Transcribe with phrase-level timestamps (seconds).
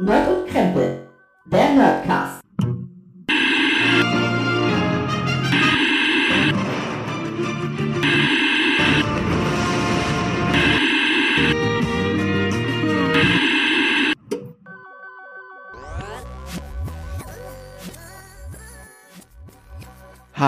[0.00, 0.97] Nerd und Krempel,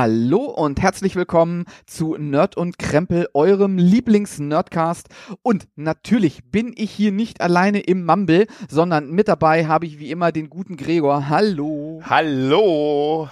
[0.03, 5.09] Hallo und herzlich willkommen zu Nerd und Krempel, eurem Lieblings-Nerdcast.
[5.43, 10.11] Und natürlich bin ich hier nicht alleine im Mumble, sondern mit dabei habe ich wie
[10.11, 11.29] immer den guten Gregor.
[11.29, 12.01] Hallo.
[12.03, 13.29] Hallo.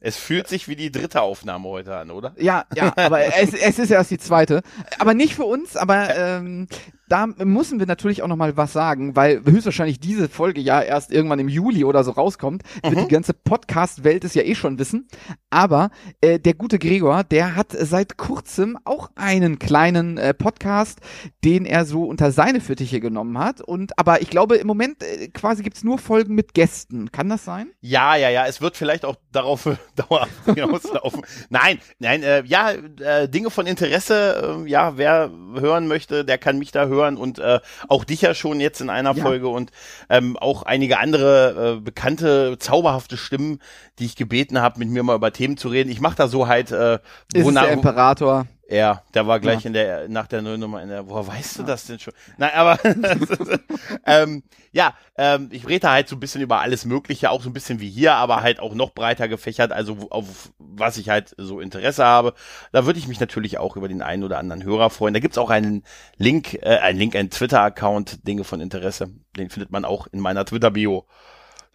[0.00, 2.32] Es fühlt sich wie die dritte Aufnahme heute an, oder?
[2.38, 4.62] Ja, ja, aber es, es ist erst die zweite.
[4.98, 6.66] Aber nicht für uns, aber ähm,
[7.08, 11.12] da müssen wir natürlich auch noch mal was sagen, weil höchstwahrscheinlich diese Folge ja erst
[11.12, 13.00] irgendwann im Juli oder so rauskommt, wird Mhm.
[13.08, 15.06] die ganze Podcast-Welt es ja eh schon wissen.
[15.50, 20.98] Aber äh, der gute Gregor, der hat seit kurzem auch einen kleinen äh, Podcast,
[21.44, 23.60] den er so unter seine Fittiche genommen hat.
[23.60, 27.12] Und aber ich glaube, im Moment äh, quasi gibt's nur Folgen mit Gästen.
[27.12, 27.68] Kann das sein?
[27.80, 28.46] Ja, ja, ja.
[28.46, 31.22] Es wird vielleicht auch darauf äh, dauerhaft hinauslaufen.
[31.50, 36.58] nein, nein, äh, ja, äh, Dinge von Interesse, äh, ja, wer hören möchte, der kann
[36.58, 39.22] mich da hören und äh, auch dich ja schon jetzt in einer Ja.
[39.22, 39.70] Folge und
[40.08, 43.60] ähm, auch einige andere äh, bekannte, zauberhafte Stimmen,
[43.98, 45.90] die ich gebeten habe, mit mir mal über Themen zu reden.
[45.90, 47.00] Ich mache da so halt, äh, Ist
[47.34, 48.46] es wonach- der Imperator?
[48.68, 49.66] Ja, der war gleich Ja.
[49.68, 51.08] in der nach der Nullnummer in der.
[51.08, 52.12] Woher weißt du das denn schon?
[52.36, 52.78] Nein, aber
[54.06, 57.52] ähm, ja, ähm, ich rede halt so ein bisschen über alles Mögliche, auch so ein
[57.52, 61.60] bisschen wie hier, aber halt auch noch breiter gefächert, also auf was ich halt so
[61.60, 62.34] Interesse habe.
[62.72, 65.14] Da würde ich mich natürlich auch über den einen oder anderen Hörer freuen.
[65.14, 65.84] Da gibt's auch einen
[66.16, 69.10] Link, äh, einen Link, einen Twitter-Account, Dinge von Interesse.
[69.36, 71.06] Den findet man auch in meiner Twitter-Bio.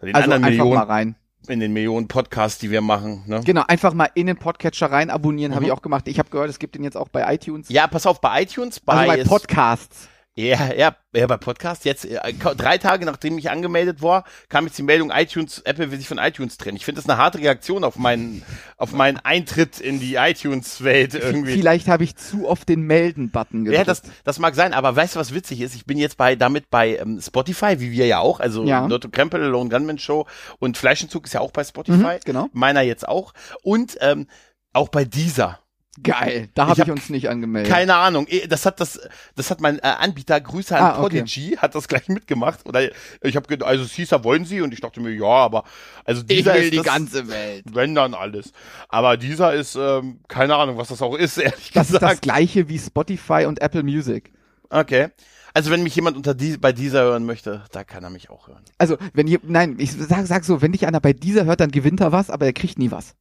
[0.02, 1.16] Den Also anderen einfach mal Millionen, rein.
[1.48, 3.22] In den Millionen Podcasts, die wir machen.
[3.26, 3.40] Ne?
[3.44, 5.66] Genau, einfach mal in den Podcatcher rein abonnieren, habe Mhm.
[5.66, 6.06] ich auch gemacht.
[6.08, 7.68] Ich habe gehört, es gibt den jetzt auch bei iTunes.
[7.68, 10.08] Ja, pass auf, bei iTunes, bei, also bei Podcasts.
[10.34, 11.84] Ja, ja, ja, bei Podcast.
[11.84, 12.18] Jetzt, äh,
[12.56, 16.16] drei Tage nachdem ich angemeldet war, kam jetzt die Meldung, iTunes, Apple will sich von
[16.16, 16.78] iTunes trennen.
[16.78, 18.42] Ich finde das eine harte Reaktion auf meinen,
[18.78, 21.52] auf meinen Eintritt in die iTunes-Welt irgendwie.
[21.52, 23.76] Vielleicht habe ich zu oft den Melden-Button gedrückt.
[23.78, 25.74] Ja, das, das mag sein, aber weißt du, was witzig ist?
[25.74, 28.86] Ich bin jetzt bei, damit bei ähm, Spotify, wie wir ja auch, also Ja.
[28.86, 30.26] Lotto Krempel, Lone Gunman Show
[30.58, 32.18] und Fleischentzug ist ja auch bei Mhm, Spotify.
[32.24, 32.48] genau.
[32.54, 33.34] Meiner jetzt auch.
[33.62, 34.28] Und ähm,
[34.72, 35.58] auch bei dieser.
[36.02, 37.70] Geil, da Ich habe ich, hab uns nicht angemeldet.
[37.70, 38.26] Keine Ahnung.
[38.28, 38.98] Eh, Das hat das,
[39.36, 41.18] das hat mein äh, Anbieter Grüße an Ah, okay.
[41.20, 42.64] Podigy hat das gleich mitgemacht.
[42.66, 42.88] Oder
[43.20, 45.64] ich habe also Caesar wollen Sie und ich dachte mir, ja, aber
[46.06, 47.64] also ich dieser will ist die das, ganze Welt.
[47.72, 48.52] wenn dann alles.
[48.88, 52.22] Aber dieser ist ähm, keine Ahnung, was das auch ist, ehrlich Das ist das gesagt.
[52.22, 54.32] gleiche wie Spotify und Apple Music.
[54.70, 55.08] Okay.
[55.52, 58.48] Also wenn mich jemand unter die, bei dieser hören möchte, da kann er mich auch
[58.48, 58.64] hören.
[58.78, 61.70] Also, wenn ihr, nein, ich sag, sag so, wenn dich einer bei dieser hört, dann
[61.70, 63.14] gewinnt er was, aber er kriegt nie was.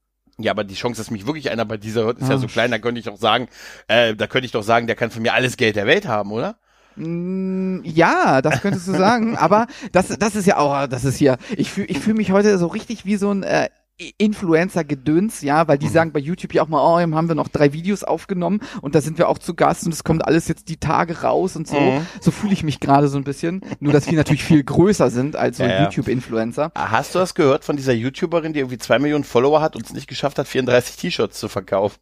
[0.43, 2.47] Ja, aber die Chance, dass mich wirklich einer bei dieser hört, ist Ah, ja so
[2.47, 3.47] klein, da könnte ich doch sagen,
[3.87, 6.31] äh, da könnte ich doch sagen, der kann von mir alles Geld der Welt haben,
[6.31, 6.55] oder?
[6.95, 11.37] Mm, Ja, das könntest du sagen, aber das, das ist ja auch, das ist hier,
[11.55, 13.69] ich fühle ich fühl mich heute so richtig wie so ein äh,
[14.17, 15.91] Influencer-Gedöns, ja, weil die Mhm.
[15.91, 19.01] sagen bei YouTube ja auch mal, oh, haben wir noch drei Videos aufgenommen und da
[19.01, 21.79] sind wir auch zu Gast und es kommt alles jetzt die Tage raus und so.
[21.79, 22.05] Mhm.
[22.19, 23.61] So fühle ich mich gerade so ein bisschen.
[23.79, 25.83] Nur, dass wir natürlich viel größer sind als so Ja, ja.
[25.83, 26.71] YouTube-Influencer.
[26.73, 29.85] Ah, Hast du das gehört von dieser YouTuberin, die irgendwie zwei Millionen Follower hat und
[29.85, 31.97] es nicht geschafft hat, 34 T-Shirts zu verkaufen?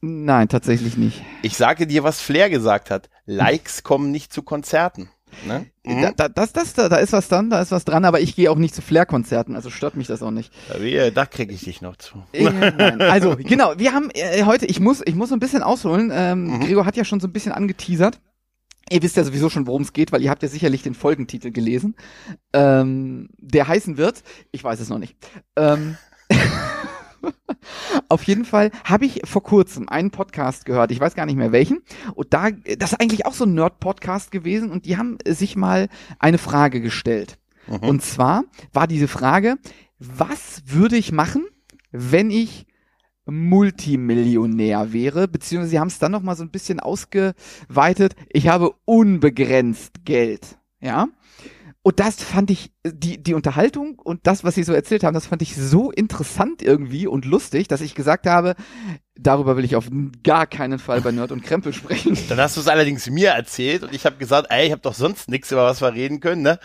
[0.00, 1.22] Nein, tatsächlich nicht.
[1.42, 3.08] Ich sage dir, was Flair gesagt hat.
[3.26, 5.08] Likes kommen nicht zu Konzerten.
[5.46, 5.66] Ne?
[5.84, 6.12] Da, Mhm.
[6.16, 8.50] da, das, das, da, da ist was dran, da ist was dran, aber ich gehe
[8.50, 10.52] auch nicht zu Flair-Konzerten, also stört mich das auch nicht.
[10.78, 12.22] Wie, Da kriege ich dich noch zu.
[12.32, 13.00] Äh, nein.
[13.00, 16.10] Also, genau, wir haben äh, heute, ich muss, ich muss so ein bisschen ausholen.
[16.14, 16.60] Ähm, Mhm.
[16.60, 18.18] Gregor hat ja schon so ein bisschen angeteasert.
[18.90, 21.50] Ihr wisst ja sowieso schon, worum es geht, weil ihr habt ja sicherlich den Folgentitel
[21.50, 21.94] gelesen.
[22.52, 24.22] Ähm, der heißen wird,
[24.52, 25.16] ich weiß es noch nicht.
[25.56, 25.96] Ähm,
[28.08, 31.52] Auf jeden Fall habe ich vor kurzem einen Podcast gehört, ich weiß gar nicht mehr
[31.52, 31.82] welchen,
[32.14, 35.88] und da, das ist eigentlich auch so ein Nerd-Podcast gewesen, und die haben sich mal
[36.18, 37.38] eine Frage gestellt.
[37.66, 37.88] Mhm.
[37.88, 39.56] Und zwar war diese Frage,
[39.98, 41.46] was würde ich machen,
[41.90, 42.66] wenn ich
[43.26, 48.16] Multimillionär wäre, beziehungsweise sie haben es dann noch mal so ein bisschen ausgeweitet.
[48.28, 51.08] Ich habe unbegrenzt Geld, ja.
[51.86, 55.26] Und das fand ich, die, die Unterhaltung und das, was sie so erzählt haben, das
[55.26, 58.54] fand ich so interessant irgendwie und lustig, dass ich gesagt habe,
[59.14, 59.88] darüber will ich auf
[60.22, 62.16] gar keinen Fall bei Nerd und Krempel sprechen.
[62.30, 64.94] Dann hast du es allerdings mir erzählt und ich habe gesagt, ey, ich habe doch
[64.94, 66.58] sonst nichts, über was wir reden können, ne?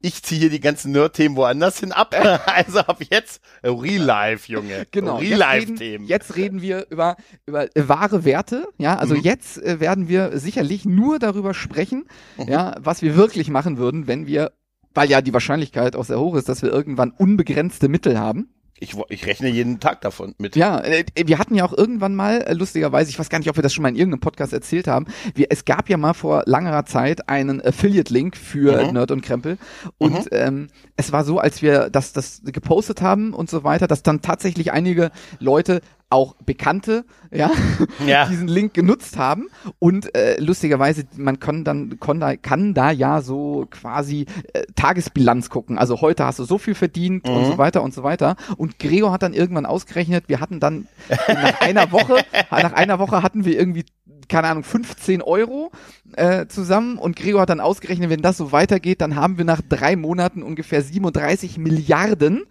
[0.00, 2.14] Ich ziehe hier die ganzen Nerd-Themen woanders hin ab.
[2.46, 4.86] also ab jetzt äh, Real Life, Junge.
[4.90, 5.18] Genau.
[5.18, 6.04] Real jetzt Life reden, Themen.
[6.06, 7.16] jetzt reden wir über,
[7.46, 8.66] über äh, wahre Werte.
[8.76, 9.20] Ja, also Mhm.
[9.22, 12.06] jetzt äh, werden wir sicherlich nur darüber sprechen,
[12.38, 12.48] Mhm.
[12.48, 14.52] ja, was wir wirklich machen würden, wenn wir,
[14.94, 18.48] weil ja die Wahrscheinlichkeit auch sehr hoch ist, dass wir irgendwann unbegrenzte Mittel haben.
[18.80, 20.56] Ich, ich rechne jeden Tag davon mit.
[20.56, 23.56] Ja, äh, wir hatten ja auch irgendwann mal, äh, lustigerweise, ich weiß gar nicht, ob
[23.56, 26.42] wir das schon mal in irgendeinem Podcast erzählt haben, wir, es gab ja mal vor
[26.46, 28.92] langer Zeit einen Affiliate-Link für Mhm.
[28.94, 29.58] Nerd und Krempel
[29.98, 34.02] und ähm, es war so, als wir das, das gepostet haben und so weiter, dass
[34.02, 35.80] dann tatsächlich einige Leute
[36.10, 37.50] auch Bekannte, ja,
[38.06, 38.26] Ja.
[38.26, 39.48] diesen Link genutzt haben
[39.78, 45.50] und äh, lustigerweise, man kann dann kann da, kann da ja so quasi äh, Tagesbilanz
[45.50, 45.78] gucken.
[45.78, 47.44] Also heute hast du so viel verdient und Mhm.
[47.46, 48.36] so weiter und so weiter.
[48.56, 50.86] Und Gregor hat dann irgendwann ausgerechnet, wir hatten dann
[51.28, 52.16] nach einer Woche,
[52.50, 53.84] nach einer Woche hatten wir irgendwie
[54.28, 55.70] keine Ahnung, 15 Euro
[56.16, 59.60] äh, zusammen und Gregor hat dann ausgerechnet, wenn das so weitergeht, dann haben wir nach
[59.68, 62.44] drei Monaten ungefähr 37 Milliarden.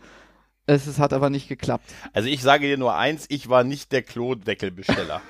[0.66, 1.94] Es, es hat aber nicht geklappt.
[2.14, 5.22] Also ich sage dir nur eins, ich war nicht der Klodeckelbesteller.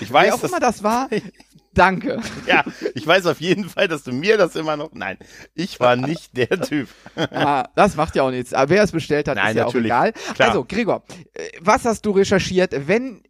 [0.00, 1.08] Ich Wer weiß, auch dass, immer das war,
[1.74, 2.20] danke.
[2.46, 2.64] ja,
[2.94, 5.18] ich weiß auf jeden Fall, dass du mir das immer noch, nein,
[5.54, 6.88] ich war nicht der Typ.
[7.16, 8.54] Ah, das macht ja auch nichts.
[8.54, 9.92] Aber wer es bestellt hat, Nein, ist ja natürlich.
[9.92, 10.12] auch egal.
[10.34, 10.48] Klar.
[10.48, 11.02] Also, Gregor,
[11.34, 13.22] äh, was hast du recherchiert, wenn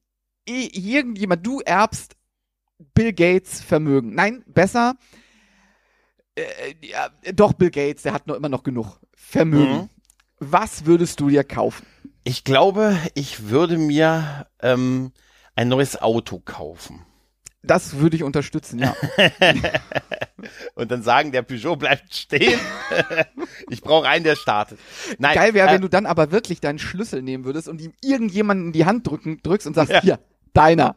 [0.44, 2.16] irgendjemand, du erbst
[2.94, 4.14] Bill Gates Vermögen?
[4.14, 4.96] Nein, besser.
[6.34, 9.72] Äh, ja, doch, Bill Gates, der hat noch immer noch genug Vermögen.
[9.72, 9.90] Mhm.
[10.40, 11.87] Was würdest du dir kaufen?
[12.25, 15.12] Ich glaube, ich würde mir ähm,
[15.56, 17.05] ein neues Auto kaufen.
[17.62, 18.94] Das würde ich unterstützen, ja.
[20.75, 22.58] Und dann sagen, der Peugeot bleibt stehen.
[23.69, 24.79] ich brauche einen, der startet.
[25.19, 27.93] Nein, Geil wäre, äh, wenn du dann aber wirklich deinen Schlüssel nehmen würdest und ihm
[28.00, 30.00] irgendjemanden in die Hand drücken, drückst und sagst, Ja.
[30.00, 30.19] hier,
[30.52, 30.96] deiner.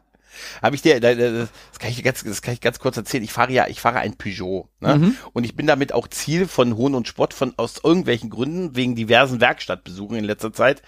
[0.62, 3.24] Habe ich dir, da- da- das kann ich ganz, das kann ich ganz kurz erzählen.
[3.24, 4.96] Ich fahre ja, ich fahre ein Peugeot, ne?
[4.96, 5.16] Mhm.
[5.32, 8.94] Und ich bin damit auch Ziel von Hohn und Spott von aus irgendwelchen Gründen wegen
[8.96, 10.82] diversen Werkstattbesuchen in letzter Zeit.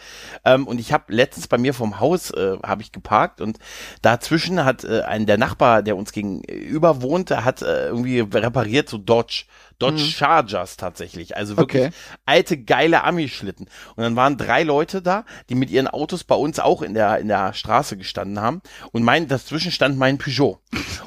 [0.45, 3.59] Ähm, und ich habe letztens bei mir vom Haus äh, habe ich geparkt und
[4.03, 8.99] dazwischen hat äh, ein der Nachbar, der uns gegenüber wohnte, hat äh, irgendwie repariert so
[8.99, 9.45] Dodge.
[9.81, 11.95] Dodge Chargers tatsächlich, also wirklich Okay.
[12.27, 13.67] alte geile Ami-Schlitten.
[13.97, 17.19] Und dann waren drei Leute da, die mit ihren Autos bei uns auch in der
[17.19, 18.63] in der Straße gestanden haben.
[18.93, 20.59] Und mein dazwischen stand mein Peugeot.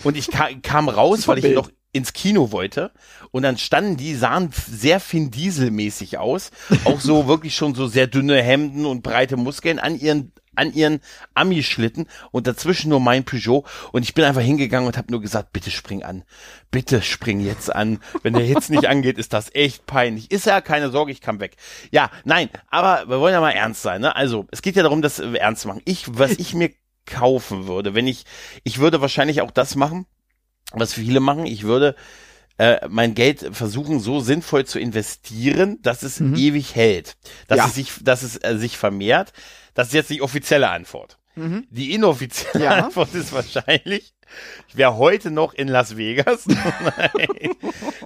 [0.03, 2.91] Und ich ka kam raus, weil ich noch ins Kino wollte
[3.31, 6.51] und dann standen die, sahen sehr Vin Diesel-mäßig aus,
[6.85, 11.01] auch so wirklich schon so sehr dünne Hemden und breite Muskeln an ihren an ihren
[11.35, 15.53] Ami-Schlitten und dazwischen nur mein Peugeot und ich bin einfach hingegangen und habe nur gesagt,
[15.53, 16.23] bitte spring an,
[16.71, 17.99] bitte spring jetzt an.
[18.23, 20.31] Wenn der jetzt nicht angeht, ist das echt peinlich.
[20.31, 21.57] Ist ja keine Sorge, ich kann weg.
[21.91, 24.01] Ja, nein, aber wir wollen ja mal ernst sein.
[24.01, 24.15] Ne?
[24.15, 25.81] Also es geht ja darum, dass wir ernst machen.
[25.85, 26.71] Ich, was ich mir
[27.07, 28.25] kaufen würde, wenn ich,
[28.63, 30.05] ich würde wahrscheinlich auch das machen,
[30.73, 31.45] was viele machen.
[31.47, 31.95] Ich würde
[32.59, 36.35] äh, mein Geld versuchen, so sinnvoll zu investieren, dass es Mhm.
[36.35, 37.15] ewig hält,
[37.47, 37.65] dass Ja.
[37.67, 39.31] es sich, dass es äh, sich vermehrt.
[39.73, 41.17] Das ist jetzt die offizielle Antwort.
[41.35, 41.67] Mhm.
[41.69, 42.85] Die inoffizielle Ja.
[42.85, 44.13] Antwort ist wahrscheinlich,
[44.67, 46.45] ich wäre heute noch in Las Vegas.
[46.47, 47.49] Nein.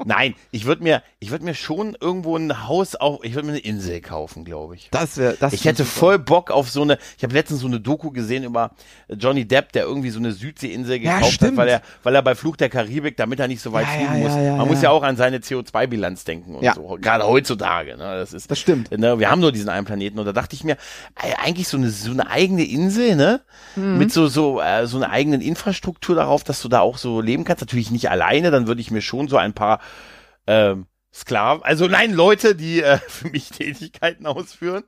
[0.06, 3.54] Nein, ich würde mir, ich würde mir schon irgendwo ein Haus auf, ich würde mir
[3.54, 4.90] eine Insel kaufen, glaube ich.
[4.92, 7.80] Das wäre, das Ich hätte voll Bock auf so eine, ich habe letztens so eine
[7.80, 8.72] Doku gesehen über
[9.10, 11.58] Johnny Depp, der irgendwie so eine Südseeinsel Ja, gekauft hat, stimmt.
[11.58, 14.14] weil er, weil er bei Fluch der Karibik, damit er nicht so weit Ja, fliegen
[14.14, 14.36] ja, muss.
[14.36, 14.84] ja, ja, Man muss ja.
[14.84, 16.74] ja auch an seine CO2-Bilanz denken und Ja.
[16.74, 16.98] so.
[17.02, 18.04] Gerade heutzutage, ne?
[18.16, 18.92] Das ist, Das stimmt.
[18.92, 20.78] ne, wir haben nur diesen einen Planeten und da dachte ich mir,
[21.44, 23.42] eigentlich so eine, so eine eigene Insel, ne?
[23.76, 23.98] Mhm.
[23.98, 27.44] Mit so, so, äh, so einer eigenen Infrastruktur darauf, dass du da auch so leben
[27.44, 27.62] kannst.
[27.62, 29.80] Natürlich nicht alleine, dann würde ich mir schon so ein paar,
[30.48, 34.84] ähm, Sklaven, also nein, Leute, die äh, für mich Tätigkeiten ausführen.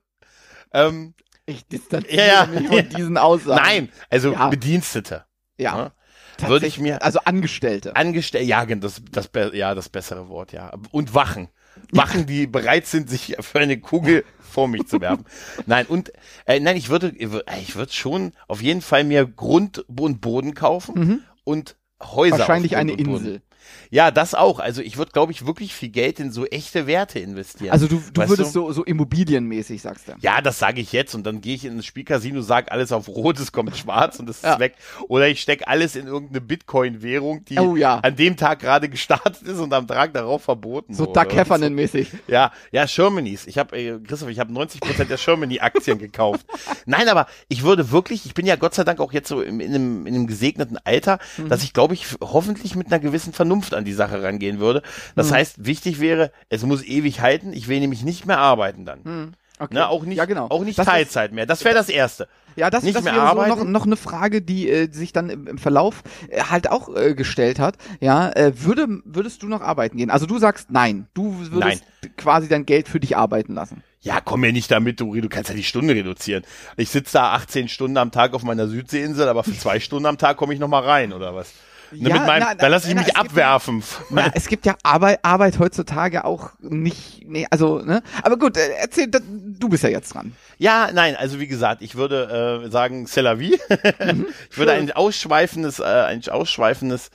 [0.73, 1.13] Ähm,
[1.45, 2.45] Ich distanziere Ja, ja.
[2.45, 3.61] mich von diesen Aussagen.
[3.61, 4.47] Nein, also Ja.
[4.47, 5.25] Bedienstete.
[5.57, 5.75] Ja.
[5.75, 5.91] ne?
[6.37, 6.49] tatsächlich.
[6.49, 7.95] Würde ich mir Also Angestellte.
[7.97, 10.71] angestellt, ja, das, das, ja, das bessere Wort, ja.
[10.91, 11.49] Und Wachen.
[11.91, 15.25] Wachen, die bereit sind, sich für eine Kugel vor mich zu werfen.
[15.65, 16.11] Nein, und,
[16.45, 20.21] äh, nein, ich würde, ich würde ich würde schon auf jeden Fall mir Grund und
[20.21, 21.19] Boden kaufen Mhm.
[21.43, 22.37] und Häuser.
[22.39, 22.91] Wahrscheinlich eine.
[22.93, 23.41] Insel.
[23.89, 24.59] Ja, das auch.
[24.59, 27.71] Also ich würde, glaube ich, wirklich viel Geld in so echte Werte investieren.
[27.71, 28.61] Also du, du Weißt würdest du?
[28.67, 30.13] so, so immobilienmäßig, sagst du.
[30.21, 33.07] Ja, das sage ich jetzt und dann gehe ich in ein Spielcasino, sag alles auf
[33.07, 34.59] rot, es kommt schwarz und es ist Ja.
[34.59, 34.75] weg.
[35.07, 37.99] Oder ich steck alles in irgendeine Bitcoin-Währung, die Oh ja.
[37.99, 41.19] an dem Tag gerade gestartet ist und am Tag darauf verboten So wurde.
[41.21, 42.07] Duck Heffernan-mäßig.
[42.27, 43.45] Ja, ja, Shermanies.
[43.47, 46.45] Ich habe, äh, Christoph, ich habe 90% der Shermany-Aktien gekauft.
[46.85, 49.59] Nein, aber ich würde wirklich, ich bin ja Gott sei Dank auch jetzt so in,
[49.59, 51.49] in, einem, in einem gesegneten Alter, Mhm.
[51.49, 54.81] dass ich, glaube ich, hoffentlich mit einer gewissen Vernunft an die Sache rangehen würde.
[55.15, 55.35] Das Mhm.
[55.35, 57.53] heißt, wichtig wäre, es muss ewig halten.
[57.53, 59.03] Ich will nämlich nicht mehr arbeiten dann.
[59.03, 59.75] Hm, Okay.
[59.75, 60.47] Ne, auch nicht, ja, genau.
[60.49, 61.45] auch nicht Das ist- Teilzeit mehr.
[61.45, 62.27] Das wäre das Erste.
[62.55, 65.29] Ja, das, Nicht das mehr wäre so noch, noch eine Frage, die äh, sich dann
[65.29, 67.77] im, im Verlauf äh, halt auch äh, gestellt hat.
[68.01, 70.09] Ja, äh, würde, würdest du noch arbeiten gehen?
[70.09, 71.07] Also du sagst nein.
[71.13, 71.83] Du würdest
[72.17, 73.83] quasi dein Geld für dich arbeiten lassen.
[74.01, 76.43] Ja, komm mir nicht damit, du, du kannst ja die Stunde reduzieren.
[76.75, 80.17] Ich sitze da 18 Stunden am Tag auf meiner Südseeinsel, aber für zwei Stunden am
[80.17, 81.53] Tag komme ich noch mal rein, oder was?
[81.93, 83.83] Ne, Ja, meinem, na, da lasse ich na, mich es gibt abwerfen.
[84.09, 88.01] Na, es gibt ja Arbeit, Arbeit heutzutage auch nicht, nee, also, ne?
[88.21, 90.35] Aber gut, äh, erzähl, du bist ja jetzt dran.
[90.57, 93.59] Ja, nein, also wie gesagt, ich würde äh, sagen, c'est la vie.
[94.49, 97.09] ich würde ein ausschweifendes, äh, ein ausschweifendes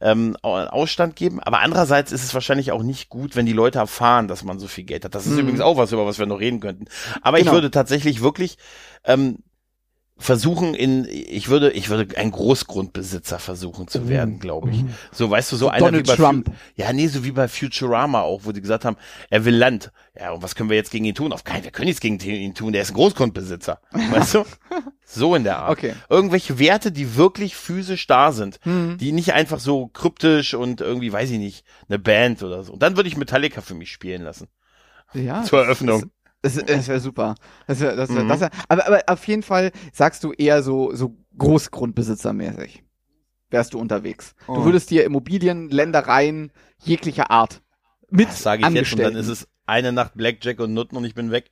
[0.00, 1.40] ähm, Au- Ausstand geben.
[1.40, 4.66] Aber andererseits ist es wahrscheinlich auch nicht gut, wenn die Leute erfahren, dass man so
[4.66, 5.14] viel Geld hat.
[5.14, 5.38] Das ist Mhm.
[5.40, 6.86] übrigens auch was, über was wir noch reden könnten.
[7.22, 7.50] Aber Genau.
[7.50, 8.58] ich würde tatsächlich wirklich
[9.04, 9.38] ähm,
[10.24, 14.82] versuchen in, ich würde, ich würde ein Großgrundbesitzer versuchen zu werden, glaube ich.
[15.12, 16.50] So, weißt du, so, einer Donald wie bei Trump.
[16.76, 18.96] Ja, nee, so wie bei Futurama auch, wo die gesagt haben,
[19.28, 19.92] er will Land.
[20.18, 21.32] Ja, und was können wir jetzt gegen ihn tun?
[21.32, 23.80] Auf keinen, wir können nichts gegen ihn tun, der ist ein Großgrundbesitzer.
[23.90, 24.44] Weißt du?
[25.06, 25.72] So in der Art.
[25.72, 25.92] Okay.
[26.08, 28.96] Irgendwelche Werte, die wirklich physisch da sind, Hm.
[28.98, 32.72] die nicht einfach so kryptisch und irgendwie, weiß ich nicht, eine Band oder so.
[32.72, 34.48] Und dann würde ich Metallica für mich spielen lassen.
[35.12, 35.42] Ja.
[35.44, 36.10] Zur Eröffnung.
[36.44, 37.36] Das, das wäre super.
[37.66, 38.28] Das wär, das wär, Mhm.
[38.28, 42.82] das wär, aber, aber auf jeden Fall sagst du eher so, so Großgrundbesitzermäßig.
[43.48, 44.34] Wärst du unterwegs.
[44.46, 44.56] Oh.
[44.56, 47.62] Du würdest dir Immobilien, Ländereien jeglicher Art
[48.10, 51.04] mit Das sage ich jetzt und dann ist es eine Nacht Blackjack und Nutten und
[51.04, 51.50] ich bin weg.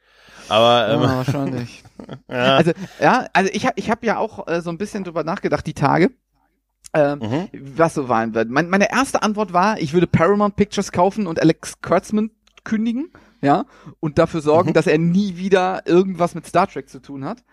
[0.49, 1.83] Aber ja, ähm, wahrscheinlich.
[2.29, 2.57] ja.
[2.57, 5.67] Also, ja, also ich habe ich hab ja auch äh, so ein bisschen drüber nachgedacht,
[5.67, 6.11] die Tage.
[6.95, 7.49] Ähm, mhm.
[7.79, 8.51] was so sein wird.
[8.51, 12.31] Mein, meine erste Antwort war, ich würde Paramount Pictures kaufen und Alex Kurtzman
[12.65, 13.11] kündigen,
[13.43, 13.67] ja,
[14.01, 14.75] und dafür sorgen, Mhm.
[14.75, 17.45] dass er nie wieder irgendwas mit Star Trek zu tun hat.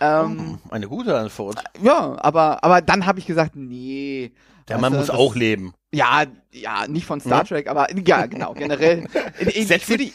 [0.00, 1.62] Ähm, Oh, eine gute Antwort.
[1.80, 4.32] ja, aber aber dann habe ich gesagt, nee.
[4.68, 5.72] Der Mann du, muss das- auch leben.
[5.94, 7.44] Ja, ja, nicht von Star Ja.
[7.44, 9.06] Trek, aber ja, genau, generell.
[9.40, 10.10] Ich, ich würde,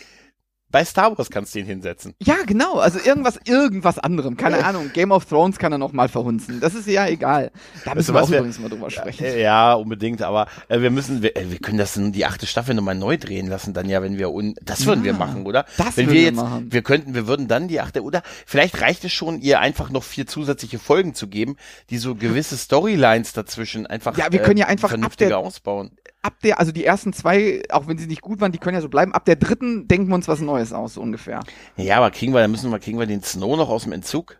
[0.74, 2.16] Bei Star Wars kannst du ihn hinsetzen.
[2.20, 4.90] ja, genau, also irgendwas, irgendwas anderem, keine Ahnung.
[4.92, 6.60] Game of Thrones kann er noch mal verhunzen.
[6.60, 7.52] Das ist ja egal.
[7.86, 9.24] Da Weißt müssen du wir auch wir- übrigens mal drüber sprechen.
[9.24, 12.48] Äh, Ja, unbedingt, aber äh, wir müssen, wir, äh, wir können das in die achte
[12.48, 15.46] Staffel nochmal neu drehen lassen, dann ja, wenn wir un, das würden wir Ja, machen,
[15.46, 15.66] oder?
[15.78, 16.68] das wenn würden wir wir jetzt, machen.
[16.72, 20.04] wir könnten, wir würden dann die achte, oder vielleicht reicht es schon, ihr einfach noch
[20.04, 21.56] vier zusätzliche Folgen zu geben,
[21.92, 25.92] die so gewisse Storylines dazwischen einfach, Ja, wir können ja einfach ab vernünftiger der- ausbauen.
[26.24, 28.82] Ab der, also die ersten zwei, auch wenn sie nicht gut waren, die können ja
[28.82, 29.14] so bleiben.
[29.14, 31.42] Ab der dritten denken wir uns was Neues aus, so ungefähr.
[31.78, 34.38] Ja, aber kriegen wir, dann müssen wir, kriegen wir den Snow noch aus dem Entzug?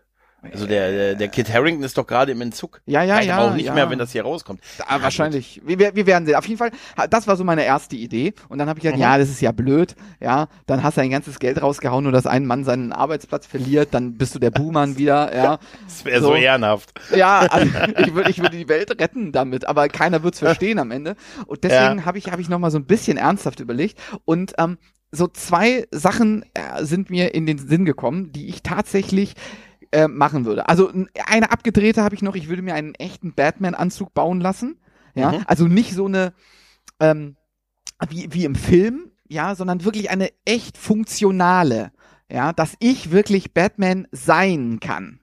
[0.52, 2.82] Also der, der, der Kid Harrington ist doch gerade im Entzug.
[2.86, 3.38] Ja, ja, Vielleicht ja.
[3.38, 3.74] aber auch nicht ja.
[3.74, 4.60] mehr, wenn das hier rauskommt.
[4.88, 5.62] Ah, wahrscheinlich.
[5.66, 6.36] Wir, wir wir werden sehen.
[6.36, 6.72] Auf jeden Fall,
[7.10, 8.34] das war so meine erste Idee.
[8.50, 9.04] Und dann habe ich gesagt, Mhm.
[9.04, 9.96] ja, das ist ja blöd.
[10.20, 13.90] Ja, dann hast du ein ganzes Geld rausgehauen, nur dass ein Mann seinen Arbeitsplatz verliert,
[13.94, 15.34] dann bist du der Buhmann wieder.
[15.36, 16.28] Ja, Das wäre so.
[16.28, 16.36] So.
[16.36, 16.92] ehrenhaft.
[17.16, 20.92] ja also ich würde ich würde die Welt retten damit, aber keiner wird's verstehen am
[20.92, 21.16] Ende.
[21.48, 23.98] Und deswegen habe ich, habe ich nochmal so ein bisschen ernsthaft überlegt.
[24.26, 24.78] Und ähm,
[25.12, 29.36] so zwei Sachen äh, sind mir in den Sinn gekommen, die ich tatsächlich
[29.94, 30.68] äh, machen würde.
[30.68, 30.92] Also
[31.28, 34.78] eine abgedrehte habe ich noch, ich würde mir einen echten Batman-Anzug bauen lassen.
[35.16, 35.44] Ja, Mhm.
[35.48, 36.34] also nicht so eine,
[37.00, 37.36] ähm,
[38.10, 41.92] wie, wie im Film, ja, sondern wirklich eine echt funktionale,
[42.32, 45.20] ja, dass ich wirklich Batman sein kann.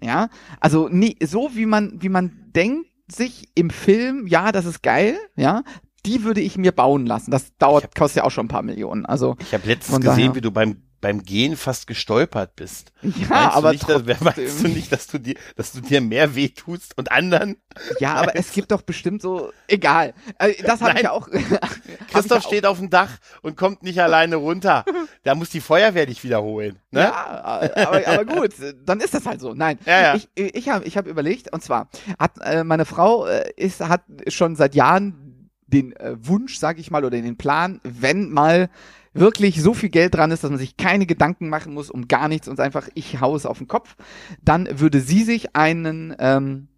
[0.00, 0.28] Ja,
[0.60, 5.18] also nie, so wie man, wie man denkt sich im Film, ja, das ist geil,
[5.36, 5.62] ja,
[6.06, 7.30] die würde ich mir bauen lassen.
[7.30, 9.04] Das dauert, hab- kostet ja auch schon ein paar Millionen.
[9.04, 10.34] Also, Ich habe letztens gesehen, daher.
[10.36, 12.92] wie du beim beim Gehen fast gestolpert bist.
[13.02, 14.16] ja, meinst aber du nicht, dass, trotzdem.
[14.24, 17.56] meinst du nicht, dass du dir, dass du dir mehr weh tust und anderen?
[18.00, 20.12] Ja, aber es gibt doch bestimmt so, egal.
[20.38, 21.28] Äh, Das habe ich ja auch.
[22.12, 23.10] Christoph auch- steht auf dem Dach
[23.42, 24.84] und kommt nicht alleine runter.
[25.22, 26.78] Da muss die Feuerwehr dich wiederholen.
[26.92, 27.00] Ne?
[27.00, 28.52] Ja, äh, aber, aber gut,
[28.86, 29.52] dann ist das halt so.
[29.52, 30.14] Nein, Ja, ja.
[30.14, 34.02] ich, ich habe ich hab überlegt, und zwar hat äh, meine Frau äh, ist, hat
[34.28, 38.70] schon seit Jahren den äh, Wunsch, sag ich mal, oder den Plan, wenn mal
[39.12, 42.28] wirklich so viel Geld dran ist, dass man sich keine Gedanken machen muss um gar
[42.28, 43.96] nichts und einfach ich hau es auf den Kopf,
[44.42, 46.68] dann würde sie sich einen ähm,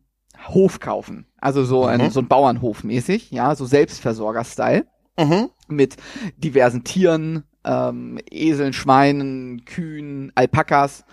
[0.49, 1.27] Hof kaufen.
[1.39, 2.11] Also so ein, Mhm.
[2.11, 4.87] so ein Bauernhof mäßig, ja, so Selbstversorger-Style
[5.19, 5.51] Mhm.
[5.69, 5.97] mit
[6.39, 11.05] diversen Tieren, ähm, Eseln, Schweinen, Kühen, Alpakas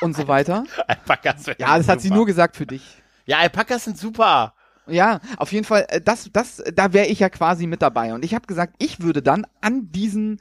[0.00, 0.64] und so weiter.
[0.88, 3.02] Alpakas Ja, das hat sie nur gesagt für dich.
[3.26, 4.54] Ja, Alpakas sind super.
[4.86, 8.14] Ja, auf jeden Fall, äh, das, das, da wäre ich ja quasi mit dabei.
[8.14, 10.40] Und ich habe gesagt, ich würde dann an diesen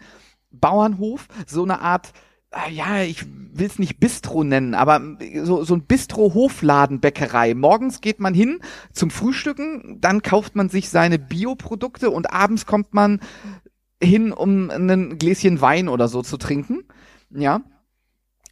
[0.52, 2.12] Bauernhof so eine Art,
[2.52, 7.54] äh, ja, ich will es nicht Bistro nennen, aber äh, so, so ein Bistro-Hofladenbäckerei.
[7.56, 8.60] Morgens geht man hin
[8.92, 13.22] zum Frühstücken, dann kauft man sich seine Bioprodukte und abends kommt man
[14.02, 16.84] hin, um ein Gläschen Wein oder so zu trinken.
[17.30, 17.62] Ja.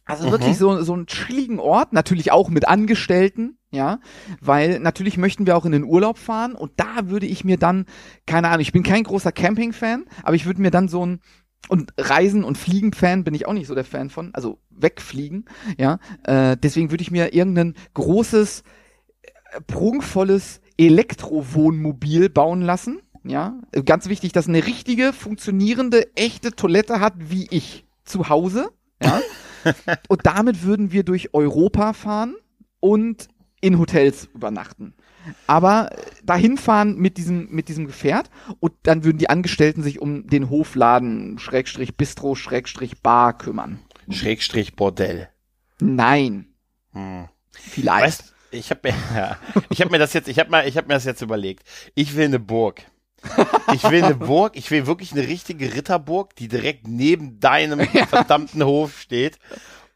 [0.04, 0.32] Also Mhm.
[0.32, 4.00] wirklich so, so einen chilligen Ort, natürlich auch mit Angestellten, ja,
[4.40, 7.86] weil natürlich möchten wir auch in den Urlaub fahren und da würde ich mir dann,
[8.26, 11.20] keine Ahnung, ich bin kein großer Camping-Fan, aber ich würde mir dann so ein,
[11.68, 15.46] und Reisen und Fliegen-Fan bin ich auch nicht so der Fan von, also wegfliegen,
[15.78, 18.62] ja, äh, deswegen würde ich mir irgendein großes,
[19.22, 27.14] äh, prunkvolles Elektrowohnmobil bauen lassen, ja, ganz wichtig, dass eine richtige, funktionierende, echte Toilette hat,
[27.16, 28.68] wie ich zu Hause,
[29.02, 29.22] ja,
[30.08, 32.34] und damit würden wir durch Europa fahren
[32.80, 33.28] und
[33.62, 34.92] in Hotels übernachten.
[35.46, 38.28] aber äh, dahin fahren mit diesem, mit diesem Gefährt
[38.60, 43.78] und dann würden die Angestellten sich um den Hofladen, Schrägstrich Bistro, Schrägstrich Bar kümmern.
[44.10, 45.28] Schrägstrich Bordell.
[45.80, 46.46] Nein.
[46.92, 47.28] Hm.
[47.52, 48.04] Vielleicht.
[48.04, 49.38] Weißt, ich habe mir, ja,
[49.70, 51.64] ich habe mir das jetzt, ich habe mir, ich habe mir das jetzt überlegt.
[51.94, 52.82] Ich will eine Burg.
[53.72, 58.64] Ich will eine Burg, ich will wirklich eine richtige Ritterburg, die direkt neben deinem verdammten
[58.64, 59.38] Hof steht.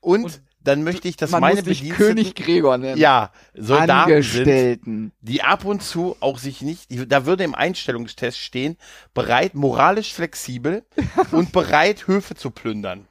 [0.01, 3.01] Und, Und dann möchte ich, dass Man meine muss König Gregor nennen.
[3.01, 5.13] ja, Soldaten sind, Angestellten.
[5.21, 8.77] die ab und zu auch sich nicht, da würde im Einstellungstest stehen,
[9.15, 10.85] bereit, moralisch flexibel
[11.33, 13.07] und bereit, Höfe zu plündern.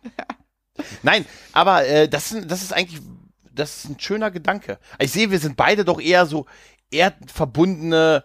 [1.04, 3.02] Nein, aber äh, das, ist- das ist eigentlich,
[3.52, 4.78] das ist ein schöner Gedanke.
[5.00, 6.46] Ich sehe, wir sind beide doch eher so
[6.92, 8.24] erdverbundene,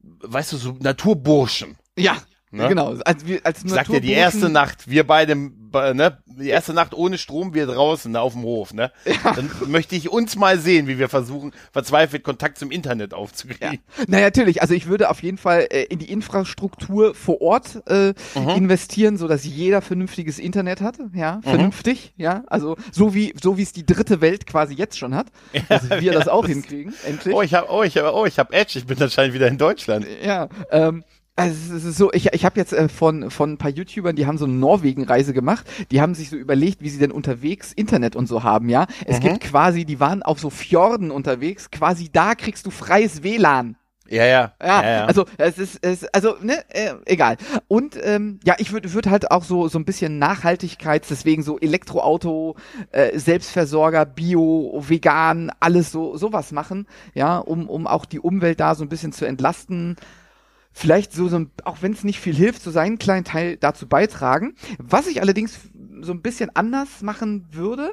[0.00, 1.76] weißt du, so Naturburschen.
[1.96, 2.16] Ja,
[2.50, 2.68] Ne?
[2.68, 2.94] genau.
[3.04, 6.94] Als, wir, als Ich sag dir, die erste Nacht, wir beide, ne, die erste Nacht
[6.94, 8.90] ohne Strom, wir draußen, ne, auf dem Hof, ne.
[9.22, 13.18] Dann möchte ich uns mal sehen, wie wir versuchen, verzweifelt Kontakt zum Internet Ja.
[13.18, 13.80] aufzukriegen.
[14.06, 18.14] Na natürlich, also ich würde auf jeden Fall äh, in die Infrastruktur vor Ort äh,
[18.34, 18.48] Mhm.
[18.56, 21.42] investieren, so dass jeder vernünftiges Internet hat, ja, Mhm.
[21.42, 25.26] vernünftig, ja, also so wie so wie es die dritte Welt quasi jetzt schon hat,
[25.68, 27.34] dass wir das auch hinkriegen, endlich.
[27.34, 29.58] Oh, ich hab, oh, ich hab, oh, ich hab Edge, ich bin anscheinend wieder in
[29.58, 30.06] Deutschland.
[30.24, 31.04] Ja, ähm,
[31.38, 34.26] also es ist so, ich, ich habe jetzt äh, von, von ein paar YouTubern, die
[34.26, 38.16] haben so eine Norwegen-Reise gemacht, die haben sich so überlegt, wie sie denn unterwegs Internet
[38.16, 38.86] und so haben, ja.
[39.06, 39.22] Es Mhm.
[39.22, 43.76] gibt quasi, die waren auf so Fjorden unterwegs, quasi da kriegst du freies WLAN.
[44.10, 44.52] Ja, ja.
[44.62, 45.04] Ja, ja, ja.
[45.04, 47.36] also es ist, es, also ne, äh, egal.
[47.68, 51.58] Und ähm, ja, ich würde würd halt auch so so ein bisschen Nachhaltigkeits, deswegen so
[51.58, 52.56] Elektroauto,
[52.90, 58.74] äh, Selbstversorger, Bio, vegan, alles so sowas machen, ja, um um auch die Umwelt da
[58.74, 59.96] so ein bisschen zu entlasten.
[60.80, 63.88] Vielleicht so, so ein, auch wenn es nicht viel hilft, so seinen kleinen Teil dazu
[63.88, 64.54] beitragen.
[64.78, 65.58] Was ich allerdings
[66.00, 67.90] so ein bisschen anders machen würde,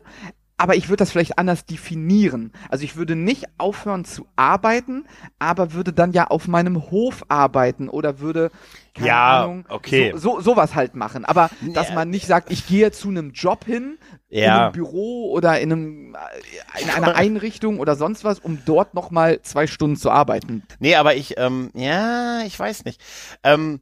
[0.58, 2.52] aber ich würde das vielleicht anders definieren.
[2.70, 5.08] Also ich würde nicht aufhören zu arbeiten,
[5.40, 8.52] aber würde dann ja auf meinem Hof arbeiten oder würde
[8.96, 10.12] keine Ja, Ahnung, okay.
[10.16, 11.26] so, so sowas halt machen.
[11.26, 11.96] Aber dass Ja.
[11.96, 13.98] man nicht sagt, ich gehe zu einem Job hin,
[14.30, 14.64] in Ja.
[14.64, 19.12] einem Büro oder in einem äh, in einer Einrichtung oder sonst was, um dort noch
[19.12, 20.64] mal zwei Stunden zu arbeiten.
[20.80, 23.02] Nee, aber ich, ähm, ja, ich weiß nicht.
[23.44, 23.82] Ähm,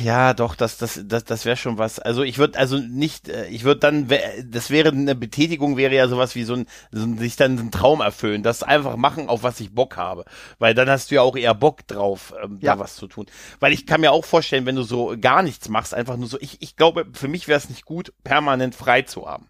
[0.00, 1.98] ja, doch, das, das, das, das wäre schon was.
[1.98, 4.06] Also ich würde also nicht, äh, ich würde dann,
[4.44, 7.70] das wäre eine Betätigung, wäre ja sowas wie so ein, so ein sich dann einen
[7.70, 10.26] Traum erfüllen, das einfach machen, auf was ich Bock habe,
[10.58, 12.74] weil dann hast du ja auch eher Bock drauf, ähm, Ja.
[12.74, 13.26] da was zu tun.
[13.58, 16.38] Weil ich kann mir auch vorstellen, wenn du so gar nichts machst, einfach nur so,
[16.40, 19.48] ich, ich glaube, für mich wäre es nicht gut, permanent frei zu haben.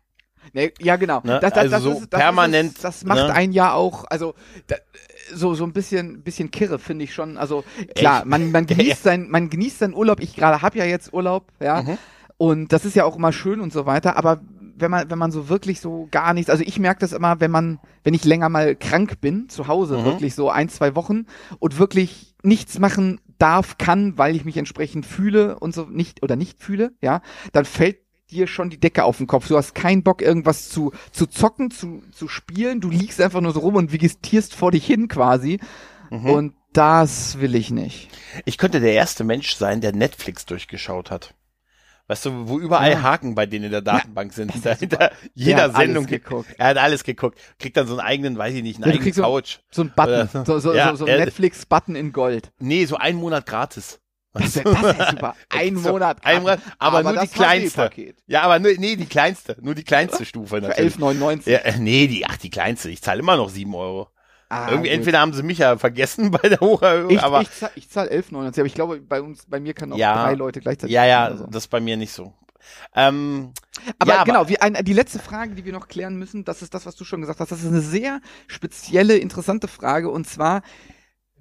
[0.52, 1.20] Ne, ja, genau.
[1.24, 1.38] Ne?
[1.40, 3.34] Das, das, Also das so ist, das permanent, Ist, das macht ne?
[3.34, 4.34] ein Jahr auch, also
[4.66, 4.76] da,
[5.34, 7.36] so so ein bisschen bisschen kirre finde ich schon.
[7.36, 8.26] Also klar, Echt?
[8.26, 10.20] man man genießt sein man genießt seinen Urlaub.
[10.20, 11.82] Ich gerade habe ja jetzt Urlaub, ja.
[11.82, 11.98] Mhm.
[12.38, 14.40] Und das ist ja auch immer schön und so weiter, aber
[14.78, 17.50] wenn man wenn man so wirklich so gar nichts, also ich merke das immer, wenn
[17.50, 20.04] man wenn ich länger mal krank bin, zu Hause Mhm.
[20.04, 21.24] wirklich so ein, zwei Wochen
[21.58, 26.36] und wirklich nichts machen darf, kann, weil ich mich entsprechend fühle und so nicht oder
[26.36, 27.20] nicht fühle, ja,
[27.52, 27.98] dann fällt
[28.30, 29.48] dir schon die Decke auf den Kopf.
[29.48, 32.80] Du hast keinen Bock, irgendwas zu, zu zocken, zu, zu spielen.
[32.80, 35.60] Du liegst einfach nur so rum und vegetierst vor dich hin quasi.
[36.10, 36.30] Mhm.
[36.30, 38.10] Und das will ich nicht.
[38.44, 41.34] Ich könnte der erste Mensch sein, der Netflix durchgeschaut hat.
[42.08, 43.02] Weißt du, wo überall Ja.
[43.02, 44.52] Haken bei denen in der Datenbank sind.
[44.64, 46.06] das ist Hinter Der jeder Sendung.
[46.06, 46.48] geguckt.
[46.56, 47.38] Er hat alles geguckt.
[47.58, 49.58] Kriegt dann so einen eigenen, weiß ich nicht, einen Ja, eigenen kriegst so- Couch.
[49.72, 52.52] So ein Button, Oder- so, so, Ja, so, so ein er- Netflix-Button in Gold.
[52.60, 53.98] Nee, so einen Monat gratis.
[54.38, 55.34] Das, ist- das ist super.
[55.50, 56.18] Ein So, Monat.
[56.24, 57.90] ein Monat, aber, nur die kleinste.
[58.26, 59.56] Ja, aber nur, nee, die kleinste.
[59.60, 60.94] Nur die kleinste Stufe Für natürlich.
[60.96, 61.50] 11,99.
[61.50, 62.90] Ja, äh, nee, die, ach, die kleinste.
[62.90, 64.08] Ich zahle immer noch sieben Euro.
[64.48, 64.98] Ah, Irgendwie, gut.
[64.98, 68.08] entweder haben sie mich ja vergessen bei der Hocherhöhung, ich, aber ich zahle ich zahl
[68.08, 70.22] 11,99, aber ich glaube, bei uns, bei mir kann auch Ja.
[70.24, 70.94] drei Leute gleichzeitig.
[70.94, 71.46] ja, ja, so.
[71.46, 72.32] das ist bei mir nicht so.
[72.94, 73.52] Ähm,
[73.98, 76.74] Aber ja, genau, wie ein, die letzte Frage, die wir noch klären müssen, das ist
[76.74, 77.52] das, was du schon gesagt hast.
[77.52, 80.10] Das ist eine sehr spezielle, interessante Frage.
[80.10, 80.62] Und zwar,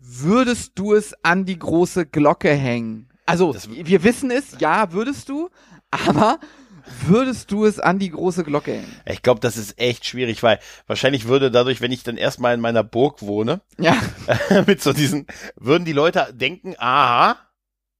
[0.08, 3.10] würdest du es an die große Glocke hängen?
[3.26, 5.50] Also, Das- wir wissen es, ja, würdest du,
[5.92, 6.40] aber
[7.08, 8.96] würdest du es an die große Glocke hängen?
[9.08, 12.62] Ich glaube, das ist echt schwierig, weil wahrscheinlich würde dadurch, wenn ich dann erstmal in
[12.62, 13.98] meiner Burg wohne, Ja,
[14.68, 17.38] mit so diesen, würden die Leute denken, aha,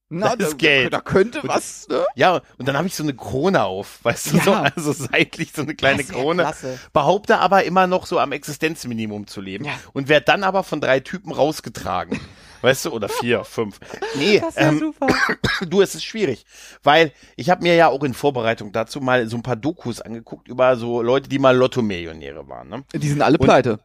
[0.08, 0.92] na, Das ist da, Geld.
[0.92, 2.04] da könnte Und was, ne?
[2.14, 4.42] ja, und dann habe ich so eine Krone auf, weißt du, Ja.
[4.44, 6.78] so, also seitlich so eine kleine Krone, Klasse.
[6.92, 9.72] behaupte aber immer noch so am Existenzminimum zu leben Ja.
[9.92, 12.20] und werde dann aber von drei Typen rausgetragen.
[12.62, 13.78] Weißt du, oder vier, fünf.
[14.16, 15.08] Nee, Das wäre ähm, super.
[15.68, 16.46] du, es ist schwierig,
[16.82, 20.48] weil ich habe mir ja auch in Vorbereitung dazu mal so ein paar Dokus angeguckt
[20.48, 22.68] über so Leute, die mal Lotto-Millionäre waren.
[22.68, 22.84] Ne?
[22.94, 23.80] Die sind alle Und- pleite.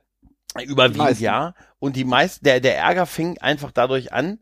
[0.65, 1.23] Überwiegend meisten.
[1.23, 1.53] ja.
[1.79, 4.39] Und die meisten, der, der Ärger fing einfach dadurch an,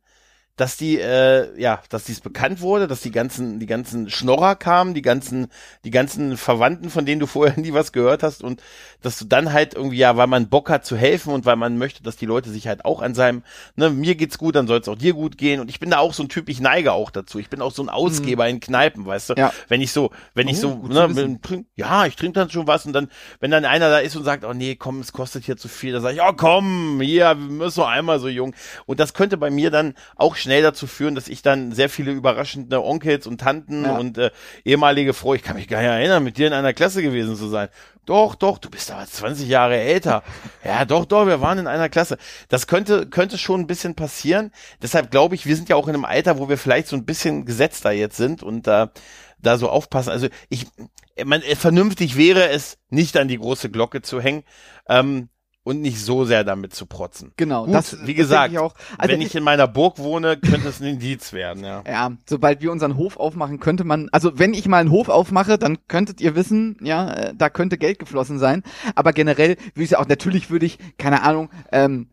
[0.60, 4.94] dass die, äh, ja, dass dies bekannt wurde, dass die ganzen, die ganzen Schnorrer kamen,
[4.94, 5.48] die ganzen,
[5.86, 8.62] die ganzen Verwandten, von denen du vorher nie was gehört hast und
[9.02, 11.78] dass du dann halt irgendwie, ja, weil man Bock hat zu helfen und weil man
[11.78, 13.44] möchte, dass die Leute sich halt auch an seinem,
[13.78, 16.00] ne, mir geht's gut, dann soll es auch dir gut gehen und ich bin da
[16.00, 17.40] auch so ein Typ, ich neige auch dazu.
[17.40, 18.50] Ich bin auch so ein Ausgeber mhm.
[18.50, 19.34] in Kneipen, weißt du?
[19.38, 19.54] Ja.
[19.70, 22.68] Wenn ich so, wenn oh, ich so, ne, mit, trink, ja, ich trinke dann schon
[22.68, 23.08] was und dann,
[23.40, 25.94] wenn dann einer da ist und sagt, oh nee, komm, es kostet hier zu viel,
[25.94, 28.54] dann sage ich, oh komm, hier, wir müssen noch einmal so jung.
[28.86, 32.12] Und das könnte bei mir dann auch schnell dazu führen, dass ich dann sehr viele
[32.12, 33.98] überraschende Onkels und Tanten ja.
[33.98, 34.32] und äh,
[34.66, 37.48] ehemalige Frau, ich kann mich gar nicht erinnern, mit dir in einer Klasse gewesen zu
[37.48, 37.70] sein.
[38.06, 40.24] Doch, doch, du bist aber 20 Jahre älter.
[40.64, 42.18] Ja, doch, doch, wir waren in einer Klasse.
[42.50, 44.52] Das könnte, könnte schon ein bisschen passieren.
[44.82, 47.06] Deshalb glaube ich, wir sind ja auch in einem Alter, wo wir vielleicht so ein
[47.06, 48.88] bisschen gesetzter jetzt sind und da, äh,
[49.42, 50.10] da so aufpassen.
[50.10, 50.68] Also ich,
[51.24, 54.44] man, vernünftig wäre es, nicht an die große Glocke zu hängen.
[54.88, 55.30] Ähm,
[55.70, 57.32] und nicht so sehr damit zu protzen.
[57.38, 58.74] Genau, Gut, das wie gesagt, ich auch.
[58.98, 61.84] Also wenn ich, ich in meiner Burg wohne, könnte es ein Indiz werden, ja.
[61.88, 65.60] Ja, sobald wir unseren Hof aufmachen, könnte man, also wenn ich mal einen Hof aufmache,
[65.60, 68.64] dann könntet ihr wissen, ja, äh, da könnte Geld geflossen sein,
[68.96, 72.08] aber generell würde ich auch natürlich würde ich keine Ahnung, ähm,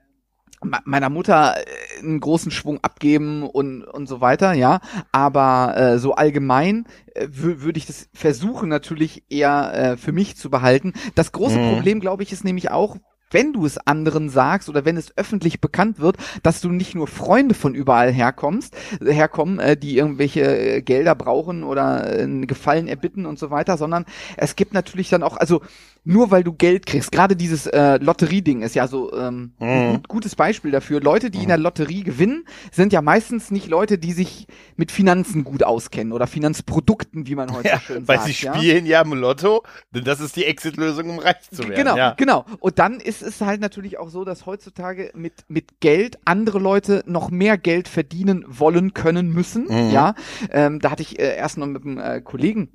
[0.63, 4.81] meiner Mutter äh, einen großen Schwung abgeben und und so weiter, ja.
[5.13, 10.51] Aber äh, so allgemein äh, würde ich das versuchen natürlich eher äh, für mich zu
[10.51, 10.93] behalten.
[11.15, 11.71] Das große mhm.
[11.73, 12.97] Problem, glaube ich, ist nämlich auch,
[13.37, 17.07] wenn du es anderen sagst oder wenn es öffentlich bekannt wird, dass du nicht nur
[17.07, 23.27] Freunde von überall herkommst, herkommen, äh, die irgendwelche äh, Gelder brauchen oder äh, Gefallen erbitten
[23.27, 24.07] und so weiter, sondern
[24.39, 25.61] es gibt natürlich dann auch, also
[26.07, 27.11] nur weil du Geld kriegst.
[27.11, 29.67] Gerade dieses äh, Lotterieding ist ja so ähm, mhm.
[29.67, 31.01] ein gut, gutes Beispiel dafür.
[31.01, 31.43] Leute, die mhm.
[31.43, 36.13] in der Lotterie gewinnen, sind ja meistens nicht Leute, die sich mit Finanzen gut auskennen
[36.13, 38.21] oder Finanzprodukten, wie man heute ja, schön weil sagt.
[38.21, 41.75] Weil sie spielen ja im Lotto, denn das ist die Exit-Lösung, um reich zu werden.
[41.75, 42.15] Genau, ja.
[42.17, 42.45] genau.
[42.61, 47.03] Und dann ist es halt natürlich auch so, dass heutzutage mit mit Geld andere Leute
[47.07, 49.65] noch mehr Geld verdienen wollen können müssen.
[49.65, 49.91] Mhm.
[49.91, 50.15] Ja,
[50.53, 52.71] ähm, da hatte ich äh, erst noch mit einem äh, Kollegen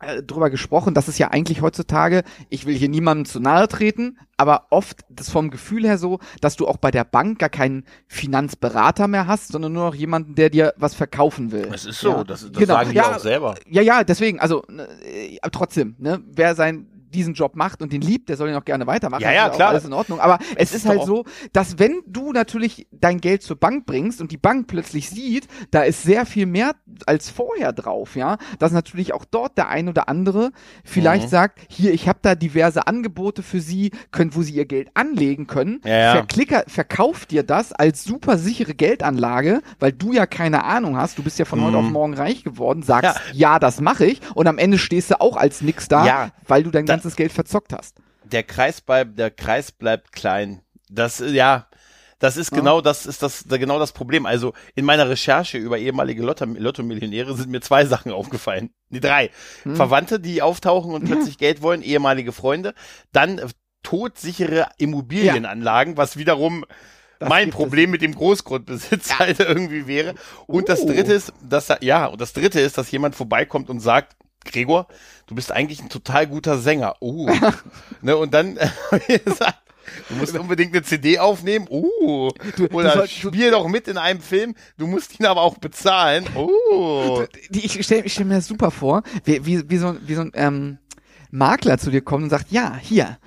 [0.00, 4.18] äh, drüber gesprochen, dass es ja eigentlich heutzutage, ich will hier niemandem zu nahe treten,
[4.36, 7.84] aber oft das vom Gefühl her so, dass du auch bei der Bank gar keinen
[8.06, 11.68] Finanzberater mehr hast, sondern nur noch jemanden, der dir was verkaufen will.
[11.72, 12.24] Es ist so, ja.
[12.24, 12.74] das, das genau.
[12.74, 13.54] sagen die ja, auch selber.
[13.68, 14.64] Ja, ja, deswegen, also
[15.02, 18.64] äh, trotzdem, ne, wer sein diesen Job macht und den liebt, der soll ihn auch
[18.64, 19.22] gerne weitermachen.
[19.22, 19.70] Ja, ja, klar.
[19.70, 20.20] Alles in Ordnung.
[20.20, 24.20] Aber es, es ist, halt so, dass wenn du natürlich dein Geld zur Bank bringst
[24.20, 26.74] und die Bank plötzlich sieht, da ist sehr viel mehr
[27.06, 30.50] als vorher drauf, ja, dass natürlich auch dort der ein oder andere
[30.84, 31.30] vielleicht mhm.
[31.30, 35.46] sagt, hier, ich habe da diverse Angebote für Sie, können, wo Sie Ihr Geld anlegen
[35.46, 35.80] können.
[35.84, 36.12] Ja, ja.
[36.12, 41.22] Verklicker, verkauft dir das als super sichere Geldanlage, weil du ja keine Ahnung hast, du
[41.22, 41.64] bist ja von mhm.
[41.64, 45.10] heute auf morgen reich geworden, sagst, ja, ja das mache ich und am Ende stehst
[45.10, 47.96] du auch als nix da, weil du dein da, ganzes Geld verzockt hast.
[48.24, 50.60] Der Kreis bleibt, der Kreis bleibt klein.
[50.90, 51.66] Das, ja,
[52.18, 52.58] das ist ja.
[52.58, 54.26] genau das ist das genau das Problem.
[54.26, 58.70] Also in meiner Recherche über ehemalige Lotto-Millionäre sind mir zwei Sachen aufgefallen.
[58.90, 59.30] Die drei.
[59.62, 59.76] Hm.
[59.76, 61.38] Verwandte, die auftauchen und plötzlich ja.
[61.38, 62.74] Geld wollen, ehemalige Freunde.
[63.12, 63.40] Dann
[63.82, 65.96] todsichere Immobilienanlagen, ja.
[65.96, 66.64] was wiederum
[67.20, 67.92] das mein Problem es.
[67.92, 70.14] mit dem Großgrundbesitz halt irgendwie wäre.
[70.46, 70.66] Und uh.
[70.66, 74.88] das dritte ist, dass ja, und das dritte ist, dass jemand vorbeikommt und sagt, Gregor,
[75.26, 76.96] du bist eigentlich ein total guter Sänger.
[77.00, 77.30] Uh.
[78.02, 78.56] ne, und dann
[79.06, 79.58] äh, gesagt,
[80.08, 81.66] du musst unbedingt eine CD aufnehmen.
[81.68, 82.30] Uh.
[82.56, 84.54] Du, Oder du soll, spiel doch mit in einem Film.
[84.76, 86.26] Du musst ihn aber auch bezahlen.
[86.34, 87.24] Uh.
[87.50, 90.32] Die, ich stelle stell mir das super vor, wie, wie, wie so, wie so ein
[90.34, 90.78] ähm,
[91.30, 93.18] Makler zu dir kommt und sagt, ja, hier,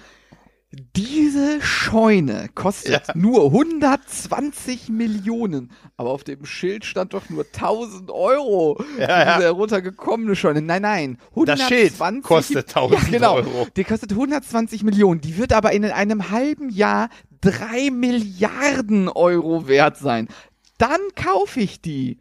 [0.96, 3.14] diese Scheune kostet ja.
[3.14, 8.82] nur 120 Millionen, aber auf dem Schild stand doch nur 1000 Euro.
[8.98, 9.36] Ja, ja.
[9.36, 10.62] Diese heruntergekommene Scheune.
[10.62, 11.18] Nein, nein.
[11.32, 13.36] 120 das Schild kostet 1000 ja, genau.
[13.36, 13.68] Euro.
[13.76, 15.20] Die kostet 120 Millionen.
[15.20, 17.10] Die wird aber in einem halben Jahr
[17.42, 20.30] drei Milliarden Euro wert sein.
[20.78, 22.20] Dann kaufe ich die.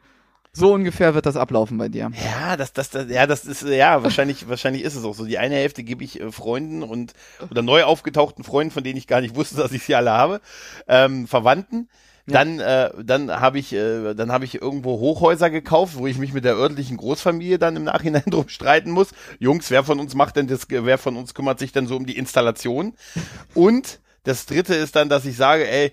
[0.53, 2.11] So ungefähr wird das ablaufen bei dir.
[2.25, 5.25] Ja, das, das, das, ja, das ist, ja, wahrscheinlich, wahrscheinlich ist es auch so.
[5.25, 7.13] Die eine Hälfte gebe ich äh, Freunden und,
[7.51, 10.41] oder neu aufgetauchten Freunden, von denen ich gar nicht wusste, dass ich sie alle habe,
[10.89, 11.89] ähm, Verwandten.
[12.27, 12.87] Dann, ja.
[12.87, 16.45] äh, dann habe ich, äh, dann habe ich irgendwo Hochhäuser gekauft, wo ich mich mit
[16.45, 19.09] der örtlichen Großfamilie dann im Nachhinein drum streiten muss.
[19.39, 22.07] Jungs, wer von uns macht denn das, wer von uns kümmert sich denn so um
[22.07, 22.95] die Installation?
[23.55, 25.93] Und das dritte ist dann, dass ich sage, ey,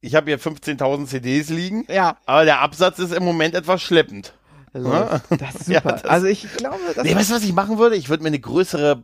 [0.00, 2.16] ich habe hier 15.000 CDs liegen, ja.
[2.26, 4.34] aber der Absatz ist im Moment etwas schleppend.
[4.72, 5.72] Also, das ist super.
[5.72, 7.96] Ja, das, also ich glaube, das Nee, weißt du, was ich machen würde?
[7.96, 9.02] Ich würde mir eine größere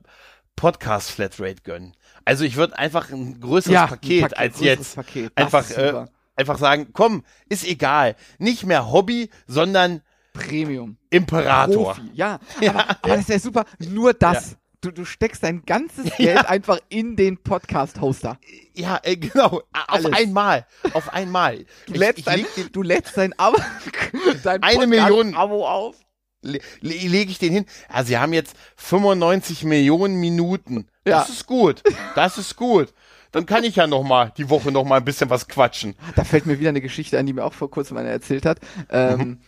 [0.54, 1.94] Podcast-Flatrate gönnen.
[2.24, 4.96] Also ich würde einfach ein größeres ja, Paket, ein Paket als jetzt.
[4.96, 5.32] Paket.
[5.36, 8.16] Einfach, äh, einfach sagen, komm, ist egal.
[8.38, 10.96] Nicht mehr Hobby, sondern Premium.
[11.10, 11.94] Imperator.
[11.94, 12.10] Profi.
[12.14, 12.70] Ja, ja.
[12.70, 13.64] Aber, aber, das ist ja super.
[13.78, 14.56] Nur das.
[14.86, 18.38] Du, du steckst dein ganzes Geld einfach in den Podcast-Hoster.
[18.72, 19.62] Ja, äh, genau.
[19.72, 20.06] Alles.
[20.06, 20.66] Auf einmal.
[20.92, 21.64] Auf einmal.
[21.86, 23.58] Du Ich- lädst ich dein, den, du lädst dein Abo,
[24.44, 25.34] dein Eine Million.
[25.34, 25.96] Abo auf.
[26.42, 27.66] le, le, lege ich den hin.
[27.92, 30.86] Ja, sie haben jetzt 95 Millionen Minuten.
[31.02, 31.34] Das Ja.
[31.34, 31.82] ist gut.
[32.14, 32.94] Das ist gut.
[33.32, 35.96] Dann kann ich ja noch mal die Woche noch mal ein bisschen was quatschen.
[36.14, 38.60] Da fällt mir wieder eine Geschichte an, die mir auch vor kurzem einer erzählt hat.
[38.88, 39.40] Ähm,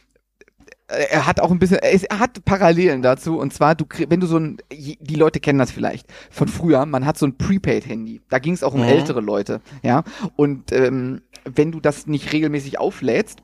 [0.88, 4.38] Er hat auch ein bisschen, er, hat Parallelen dazu und zwar, du, wenn du so
[4.38, 8.22] ein, die Leute kennen das vielleicht von früher, man hat so ein Prepaid-Handy.
[8.30, 8.88] Da ging es auch um Mhm.
[8.88, 10.02] ältere Leute, ja.
[10.36, 13.40] Und ähm, wenn du das nicht regelmäßig auflädst,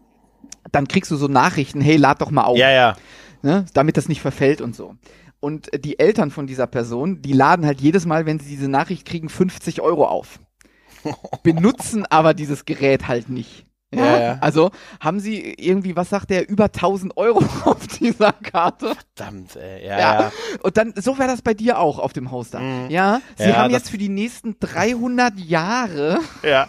[0.73, 2.57] dann kriegst du so Nachrichten, hey, lad doch mal auf.
[2.57, 2.97] Ja, ja.
[3.43, 4.95] ne, damit das nicht verfällt und so.
[5.41, 8.69] Und äh, die Eltern von dieser Person, die laden halt jedes Mal, wenn sie diese
[8.69, 10.41] Nachricht kriegen, 50 Euro auf.
[11.43, 13.67] Benutzen aber dieses Gerät halt nicht.
[13.99, 14.39] Ja, Ja.
[14.41, 18.95] Also haben sie irgendwie, was sagt der, über 1000 Euro auf dieser Karte.
[19.17, 19.87] Verdammt, ey.
[19.87, 20.21] Ja, Ja.
[20.21, 20.33] ja.
[20.63, 22.61] Und dann, so wäre das bei dir auch auf dem Hoster.
[22.61, 22.91] Mhm.
[22.91, 26.69] Ja, sie haben jetzt für die nächsten 300 Jahre, Ja.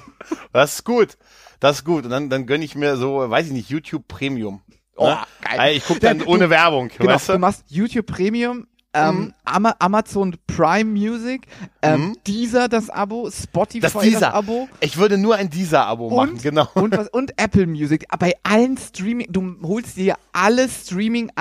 [0.53, 1.17] Das ist gut.
[1.59, 2.03] Das ist gut.
[2.05, 4.61] Und dann, dann gönne ich mir so, weiß ich nicht, YouTube Premium.
[4.97, 5.17] Oh, ne?
[5.41, 5.75] geil.
[5.77, 7.39] Ich gucke dann Du- ohne Werbung, genau, weißt du du?
[7.39, 9.33] machst YouTube Premium, ähm, Mhm.
[9.43, 11.47] Ama Amazon Prime Music,
[11.81, 12.17] ähm, Mhm.
[12.27, 14.33] Deezer das Abo, Spotify Das das, Deezer.
[14.33, 14.69] Abo.
[14.79, 16.67] Ich würde nur ein Dieser-Abo machen, Und, genau.
[16.75, 18.05] und, was, und Apple Music.
[18.19, 20.67] Bei allen Streaming, du holst dir alle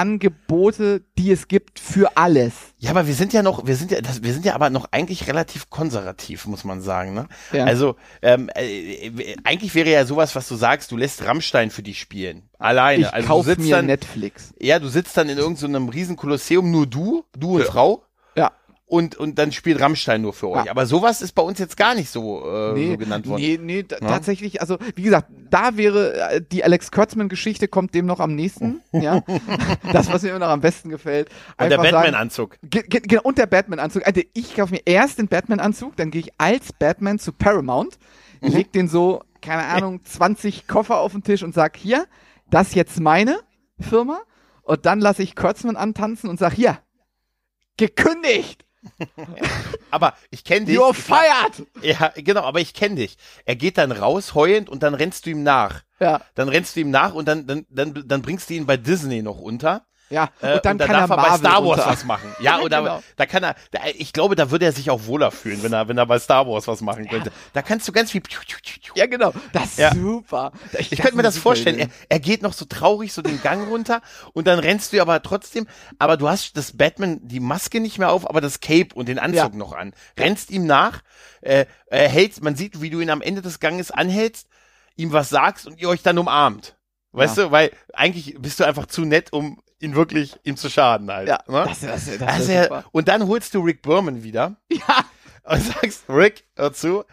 [0.08, 2.52] Streaming-Angebote, die es gibt, für alles.
[2.78, 4.86] Ja, aber wir sind ja noch, wir sind ja, das, wir sind ja aber noch
[4.90, 7.14] eigentlich relativ konservativ, muss man sagen.
[7.14, 7.26] Ne?
[7.52, 7.64] Ja.
[7.64, 11.98] Also ähm, äh, eigentlich wäre ja sowas, was du sagst, du lässt Rammstein für dich
[12.00, 13.02] spielen, alleine.
[13.02, 14.52] Ich also du kauf sitzt mir dann, Netflix.
[14.60, 18.02] ja, du sitzt dann in irgendeinem riesen Kolosseum, nur du, du und Frau.
[18.94, 20.66] Und, und dann spielt Rammstein nur für euch.
[20.66, 20.70] Ja.
[20.70, 23.42] Aber sowas ist bei uns jetzt gar nicht so, äh, so genannt worden.
[23.42, 23.98] Nee, nee, Ja.
[23.98, 28.82] tatsächlich, also wie gesagt, da wäre äh, die Alex Kurtzman-Geschichte kommt dem noch am nächsten,
[28.92, 29.22] ja.
[29.92, 31.28] Das, was mir immer noch am besten gefällt.
[31.58, 32.56] Und der Batman-Anzug.
[32.62, 34.06] Ge- ge- Genau, und der Batman-Anzug.
[34.06, 37.98] Also ich kaufe mir erst den Batman-Anzug, dann gehe ich als Batman zu Paramount,
[38.40, 38.48] Mhm.
[38.48, 42.06] leg den so, keine Ahnung, 20 Koffer auf den Tisch und sag, hier,
[42.50, 43.40] das ist jetzt meine
[43.80, 44.20] Firma.
[44.62, 46.78] Und dann lasse ich Kurtzman antanzen und sag, hier,
[47.76, 48.63] gekündigt,
[49.90, 50.76] Aber ich kenne dich.
[50.76, 51.66] you're fired.
[51.82, 53.16] Ja, genau, aber ich kenne dich.
[53.44, 55.82] Er geht dann raus, heulend, und dann rennst du ihm nach.
[56.00, 58.76] Ja, Dann rennst du ihm nach und dann, dann, dann, dann bringst du ihn bei
[58.76, 59.86] Disney noch unter.
[60.10, 60.28] Ja.
[60.40, 61.86] Äh, und dann kann darf er er bei Star Wars runter.
[61.86, 62.34] was machen.
[62.40, 63.02] Ja, oder Genau.
[63.16, 65.88] da kann er, da, ich glaube, da würde er sich auch wohler fühlen, wenn er,
[65.88, 67.32] wenn er bei Star Wars was machen könnte.
[67.52, 68.22] Da kannst du ganz viel.
[68.94, 69.32] Ja, genau.
[69.52, 69.92] Das ist Ja.
[69.94, 70.52] super.
[70.78, 71.78] Ich könnte mir das vorstellen.
[71.78, 75.22] Er, er geht noch so traurig so den Gang runter und dann rennst du aber
[75.22, 75.66] trotzdem,
[75.98, 79.18] aber du hast das Batman, die Maske nicht mehr auf, aber das Cape und den
[79.18, 79.58] Anzug Ja.
[79.58, 79.94] noch an.
[80.18, 81.00] Rennst ihm nach,
[81.40, 84.48] äh, äh, hältst, man sieht, wie du ihn am Ende des Ganges anhältst,
[84.96, 86.76] ihm was sagst und ihr euch dann umarmt.
[87.12, 91.10] Weißt du, weil eigentlich bist du einfach zu nett, um ihn wirklich ihm zu schaden
[91.12, 91.28] halt.
[91.28, 91.64] Ja, ne?
[91.66, 92.84] das, das, das, das ist super.
[92.90, 95.04] und dann holst du Rick Berman wieder Ja,
[95.44, 97.04] und sagst, Rick, hör zu,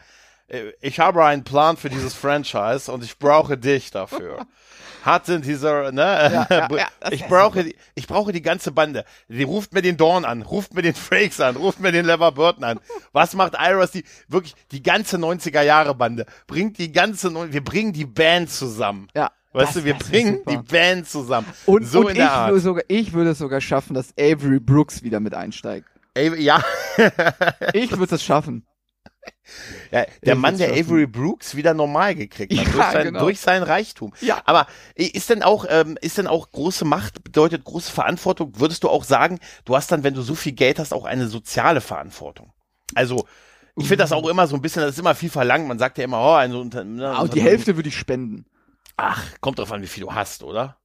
[0.47, 4.45] äh, ich habe einen Plan für dieses Franchise und ich brauche dich dafür.
[5.03, 6.01] Hatte dieser, ne?
[6.01, 9.03] Ja, ja, ja, ich brauche die, ich brauche die ganze Bande.
[9.27, 12.31] Die ruft mir den Dawn an, ruft mir den Frakes an, ruft mir den Lever
[12.31, 12.79] Burton an.
[13.12, 13.89] Was macht Iris?
[13.89, 16.27] Die, wirklich, die ganze 90er Jahre Bande.
[16.45, 19.07] Bringt die ganze, wir bringen die Band zusammen.
[19.15, 19.31] ja.
[19.53, 20.51] Weißt Das- du, wir bringen super.
[20.51, 21.47] die Band zusammen.
[21.65, 25.03] Und, so und in ich, würde sogar, ich würde es sogar schaffen, dass Avery Brooks
[25.03, 25.87] wieder mit einsteigt.
[26.13, 26.63] Ey, ja,
[27.73, 28.65] Ich würde es schaffen.
[29.91, 30.85] Ja, der Ich Mann, der schaffen.
[30.85, 33.19] Avery Brooks wieder normal gekriegt hat, Ja, durch, sein, genau.
[33.19, 34.13] durch sein Reichtum.
[34.21, 34.41] Ja.
[34.45, 38.53] Aber ist denn auch, ähm, ist denn auch große Macht bedeutet große Verantwortung?
[38.59, 41.27] Würdest du auch sagen, du hast dann, wenn du so viel Geld hast, auch eine
[41.27, 42.51] soziale Verantwortung?
[42.95, 43.25] Also,
[43.77, 45.67] ich finde das auch immer so ein bisschen, das ist immer viel verlangt.
[45.67, 48.45] Man sagt ja immer, oh, ein so Unter ne, Aber die Hälfte würde ich spenden.
[49.03, 50.77] Ach, kommt drauf an, wie viel du hast, oder?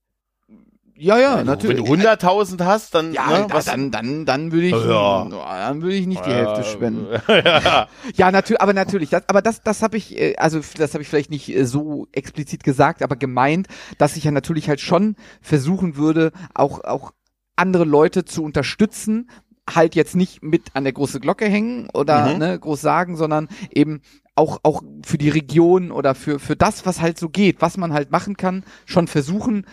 [0.98, 1.78] Ja, ja, Also, natürlich.
[1.78, 5.26] Wenn du 100.000 hast, dann, ja, ne, da- was, dann, dann, dann würde ich, Ja.
[5.28, 7.08] dann würde ich nicht die Hälfte spenden.
[7.28, 7.86] ja.
[8.14, 11.08] Ja, natürlich, aber natürlich, das, aber das, das habe ich, äh, also das habe ich
[11.10, 15.96] vielleicht nicht äh, so explizit gesagt, aber gemeint, dass ich ja natürlich halt schon versuchen
[15.96, 17.12] würde, auch, auch
[17.56, 19.28] andere Leute zu unterstützen,
[19.68, 22.38] halt jetzt nicht mit an der große Glocke hängen oder Mhm.
[22.38, 24.00] ne, groß sagen, sondern eben
[24.36, 27.92] auch, auch für die Region oder für, für das, was halt so geht, was man
[27.92, 29.66] halt machen kann, schon versuchen,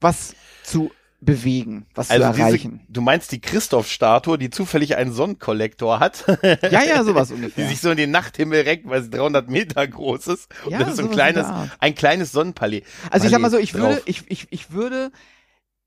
[0.00, 2.80] was zu bewegen, was Also zu diese, erreichen.
[2.88, 6.24] du meinst die Christoph-Statue, die zufällig einen Sonnenkollektor hat?
[6.70, 7.68] Ja, ja, sowas die ungefähr.
[7.68, 10.48] sich so in den Nachthimmel reckt, weil sie 300 Meter groß ist.
[10.64, 11.46] Und Ja, das ist so ein kleines,
[11.80, 12.82] ein kleines Sonnenpalais.
[13.10, 14.02] Also ich sag mal so, ich würde, drauf.
[14.04, 15.10] ich, ich, ich würde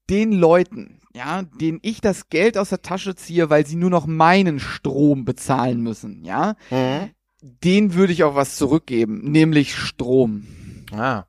[0.09, 4.07] den Leuten, ja, denen ich das Geld aus der Tasche ziehe, weil sie nur noch
[4.07, 7.11] meinen Strom bezahlen müssen, ja, Mhm.
[7.41, 10.47] Den würde ich auch was zurückgeben, nämlich Strom.
[10.91, 11.23] Ah.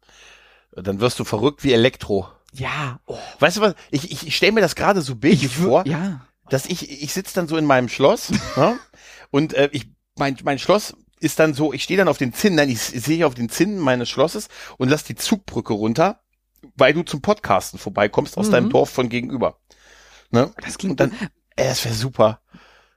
[0.73, 2.27] Dann wirst du verrückt wie Elektro.
[2.53, 3.75] Ja, oh, Weißt du was?
[3.91, 5.87] Ich, ich, ich stelle mir das gerade so bildlich ich vor.
[5.87, 8.77] ja, dass ich, ich sitze dann so in meinem Schloss ja,
[9.31, 12.57] und äh, ich, mein, mein Schloss ist dann so, ich stehe dann auf den Zinnen,
[12.57, 16.23] nein, ich, ich sehe auf den Zinnen meines Schlosses und lass die Zugbrücke runter,
[16.75, 18.53] weil du zum Podcasten vorbeikommst aus Mhm.
[18.53, 19.59] deinem Dorf von gegenüber.
[20.33, 20.51] Ne?
[20.65, 21.13] Das klingt Und dann,
[21.57, 22.41] äh, das wäre super.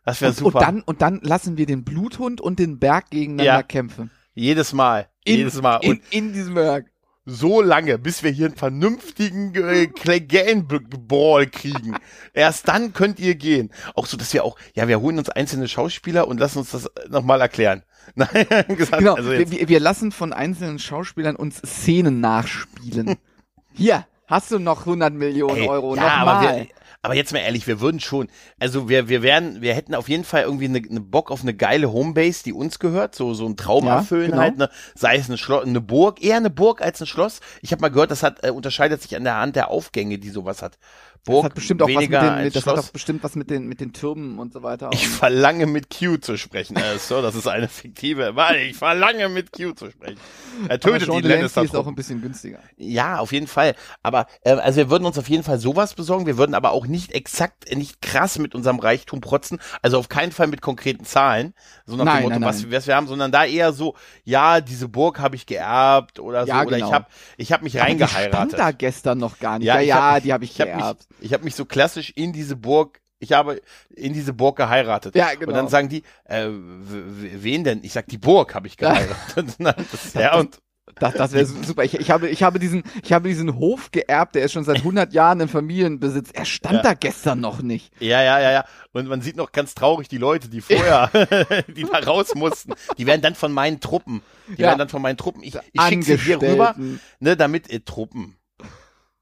[0.06, 0.60] Das wäre und, super.
[0.60, 3.64] und dann und dann lassen wir den Bluthund und den Berg gegeneinander Ja.
[3.64, 4.12] kämpfen.
[4.34, 5.08] jedes Mal.
[5.26, 5.78] In, jedes Mal.
[5.78, 6.88] Und in, in diesem Berg.
[7.26, 9.88] so lange, bis wir hier einen vernünftigen äh,
[10.20, 11.96] Game-Ball kriegen.
[12.34, 13.72] Erst dann könnt ihr gehen.
[13.96, 16.90] Auch so, dass wir auch, ja, wir holen uns einzelne Schauspieler und lassen uns das
[17.10, 17.84] nochmal erklären.
[18.16, 18.30] Nein,
[18.68, 23.16] gesagt, Genau, also wir, wir lassen von einzelnen Schauspielern uns Szenen nachspielen.
[23.74, 26.68] Hier, hast du noch 100 Millionen ey, Euro, ja, nochmal.
[27.04, 30.24] Aber jetzt mal ehrlich, wir würden schon, also wir, wir wären, wir hätten auf jeden
[30.24, 33.58] Fall irgendwie eine, eine Bock auf eine geile Homebase, die uns gehört, so, so ein
[33.58, 34.42] Traum Ja, erfüllen genau.
[34.42, 34.70] halt, ne?
[34.96, 37.42] sei es eine, Schlo eine Burg, eher eine Burg als ein Schloss.
[37.62, 40.30] Ich habe mal gehört, das hat, äh, unterscheidet sich an der Hand der Aufgänge, die
[40.30, 40.80] sowas hat.
[41.26, 43.50] Das Burg hat bestimmt auch was mit den, als das hat auch bestimmt was mit
[43.50, 44.90] den, mit den Türmen und so weiter.
[44.92, 46.76] Ich verlange mit Q zu sprechen.
[46.76, 48.36] Äh, so, das ist eine fiktive.
[48.36, 50.20] Warte, ich verlange mit Q zu sprechen.
[50.68, 51.64] Er tötet die Lannister.
[51.64, 52.60] ist auch ein bisschen günstiger.
[52.76, 53.74] Ja, auf jeden Fall.
[54.02, 56.26] Aber äh, also wir würden uns auf jeden Fall sowas besorgen.
[56.26, 59.60] Wir würden aber auch nicht exakt, äh, nicht krass mit unserem Reichtum protzen.
[59.82, 61.54] Also auf keinen Fall mit konkreten Zahlen,
[61.86, 62.72] so nach Nein, dem Motto, nein, was, nein.
[62.74, 66.50] was wir haben, sondern da eher so, ja, diese Burg habe ich geerbt oder so,
[66.50, 66.88] Ja, oder genau.
[66.90, 67.06] ich habe,
[67.38, 68.60] ich habe mich Aber die stand reingeheiratet.
[68.60, 69.68] da gestern noch gar nicht.
[69.68, 71.06] Ja, Ja, ja, hab- die habe ich, geerbt.
[71.10, 73.62] mich, ich habe mich so klassisch in diese Burg, ich habe
[73.96, 75.16] in diese Burg geheiratet.
[75.16, 75.48] Ja, genau.
[75.48, 77.80] Und dann sagen die, äh, wen denn?
[77.84, 79.56] Ich sag, die Burg habe ich geheiratet.
[80.14, 80.60] Ja, und
[81.00, 81.84] Das, das wäre super.
[81.86, 84.78] Ich, ich, habe, ich, habe diesen, ich habe diesen Hof geerbt, der ist schon seit
[84.80, 86.32] 100 Jahren im Familienbesitz.
[86.34, 86.82] Er stand Ja.
[86.82, 87.94] da gestern noch nicht.
[88.02, 88.66] ja, ja, ja, ja.
[88.92, 91.10] Und man sieht noch ganz traurig die Leute, die vorher,
[91.76, 92.74] die da raus mussten.
[92.98, 94.68] Die werden dann von meinen Truppen, die Ja.
[94.68, 96.76] werden dann von meinen Truppen, ich, ich schicke sie hier rüber,
[97.20, 98.36] ne, damit, äh, Truppen.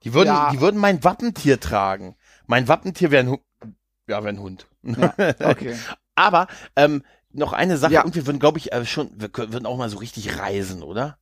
[0.04, 0.50] Die würden, Ja.
[0.52, 2.16] die würden mein Wappentier tragen.
[2.48, 3.42] Mein Wappentier wäre ein Hund.
[4.08, 4.68] Ja, wäre ein Hund.
[4.84, 5.76] Ja, okay.
[6.16, 8.04] Aber ähm, noch eine Sache, Ja.
[8.04, 11.18] und wir würden, glaube ich, äh, schon, wir würden auch mal so richtig reisen, oder?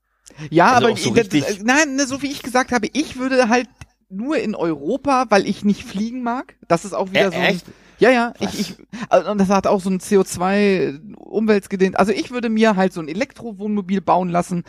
[0.50, 3.18] Ja, Also aber so das, richtig- äh, nein, ne, so wie ich gesagt habe, ich
[3.18, 3.68] würde halt
[4.10, 6.56] nur in Europa, weil ich nicht fliegen mag.
[6.68, 7.38] Das ist auch wieder Ä- so.
[7.39, 7.65] Echt?
[8.00, 8.54] Ja, ja, Was?
[8.54, 8.78] ich, ich,
[9.10, 12.00] also, und das hat auch so ein CO2 Umweltgedehnt.
[12.00, 14.63] Also ich würde mir halt so ein Elektrowohnmobil bauen lassen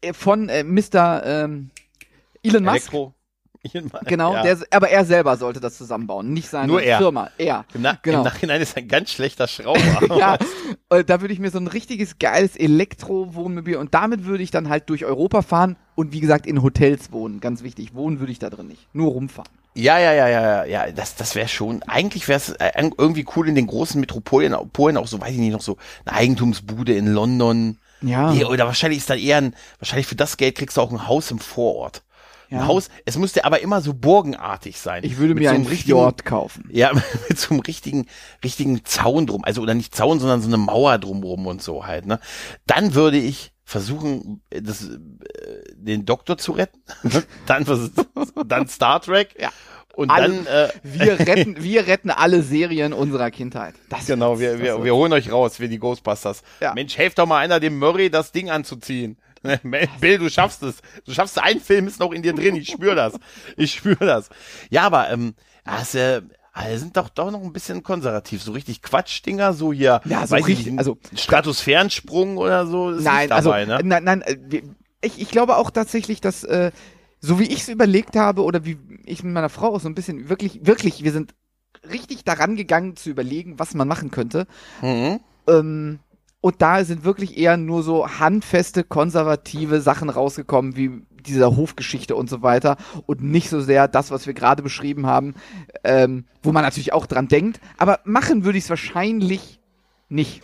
[0.00, 1.22] äh, von äh, Mr.
[1.24, 1.70] Ähm,
[2.42, 2.74] Elon Musk.
[2.76, 3.14] Elektro.
[4.06, 4.42] Genau, ja.
[4.42, 6.98] der, aber er selber sollte das zusammenbauen, nicht seine Nur er.
[6.98, 7.30] Firma.
[7.38, 7.64] Er.
[7.74, 8.18] Im, Na genau.
[8.18, 10.16] Im Nachhinein ist er ein ganz schlechter Schrauber.
[10.18, 10.36] ja,
[10.90, 14.68] äh, da würde ich mir so ein richtiges geiles Elektrowohnmobil und damit würde ich dann
[14.68, 17.40] halt durch Europa fahren und wie gesagt in Hotels wohnen.
[17.40, 18.88] Ganz wichtig, wohnen würde ich da drin nicht.
[18.92, 19.50] Nur rumfahren.
[19.74, 23.48] Ja, ja, ja, ja, ja, das, das wäre schon, eigentlich wäre es äh, irgendwie cool
[23.48, 27.06] in den großen Metropolen, Polen auch so, weiß ich nicht, noch so eine Eigentumsbude in
[27.06, 27.78] London.
[28.02, 28.32] Ja.
[28.32, 31.06] Nee, oder wahrscheinlich ist dann eher ein, wahrscheinlich für das Geld kriegst du auch ein
[31.06, 32.02] Haus im Vorort.
[32.52, 32.66] Ja.
[32.66, 35.04] Haus, es müsste aber immer so burgenartig sein.
[35.04, 36.68] Ich würde Mit mir so einen Fjord kaufen.
[36.70, 36.92] Ja,
[37.28, 38.06] mit so einem richtigen,
[38.44, 39.44] richtigen Zaun drum.
[39.44, 42.20] Also, oder nicht Zaun, sondern so eine Mauer drumrum und so halt, ne?
[42.66, 44.98] Dann würde ich versuchen, das, äh,
[45.74, 46.80] den Doktor zu retten.
[47.46, 47.90] dann, vers-
[48.46, 49.34] dann Star Trek.
[49.40, 49.50] Ja.
[49.94, 53.74] Und Alle- dann, äh, Wir retten, wir retten alle Serien unserer Kindheit.
[53.90, 56.42] Das genau, wir, wir, wir holen euch raus, wir die Ghostbusters.
[56.60, 56.72] Ja.
[56.74, 59.18] Mensch, helft doch mal einer dem Murray, das Ding anzuziehen.
[60.00, 60.76] Bill, du schaffst es.
[61.04, 61.42] Du schaffst es.
[61.42, 62.56] Ein Film ist noch in dir drin.
[62.56, 63.14] Ich spüre das.
[63.56, 64.28] Ich spüre das.
[64.70, 68.42] Ja, aber ähm, das, äh, alle sind doch doch noch ein bisschen konservativ.
[68.42, 70.00] So richtig Quatschdinger, so hier.
[70.04, 72.90] Ja, so richtig- nicht, also- Stratosphärensprung oder so.
[72.90, 73.88] Ist nein, nicht dabei, also ne?
[73.88, 74.62] nein, nein, äh,
[75.00, 76.70] ich, ich glaube auch tatsächlich, dass äh,
[77.20, 79.94] so wie ich es überlegt habe oder wie ich mit meiner Frau auch so ein
[79.94, 81.34] bisschen wirklich, wirklich, wir sind
[81.90, 84.46] richtig daran gegangen zu überlegen, was man machen könnte.
[84.82, 85.20] Mhm.
[85.48, 85.98] Ähm,
[86.42, 92.28] und da sind wirklich eher nur so handfeste, konservative Sachen rausgekommen, wie dieser Hofgeschichte und
[92.28, 92.76] so weiter.
[93.06, 95.34] Und nicht so sehr das, was wir gerade beschrieben haben,
[95.84, 97.60] ähm, wo man natürlich auch dran denkt.
[97.78, 99.60] Aber machen würde ich es wahrscheinlich
[100.08, 100.42] nicht.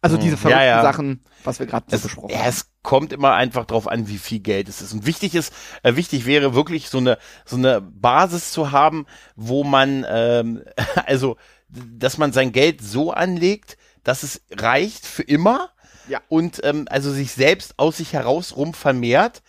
[0.00, 0.82] Also Hm, diese ja, verrückten ja.
[0.82, 2.48] Sachen, was wir gerade besprochen ja, haben.
[2.48, 4.92] es kommt immer einfach drauf an, wie viel Geld es ist.
[4.92, 9.64] Und wichtig ist, äh, wichtig wäre wirklich so eine so eine Basis zu haben, wo
[9.64, 10.62] man ähm,
[11.06, 11.36] also,
[11.68, 15.70] dass man sein Geld so anlegt, dass es reicht für immer
[16.08, 16.20] Ja.
[16.28, 19.42] und ähm, also sich selbst aus sich heraus rum vermehrt.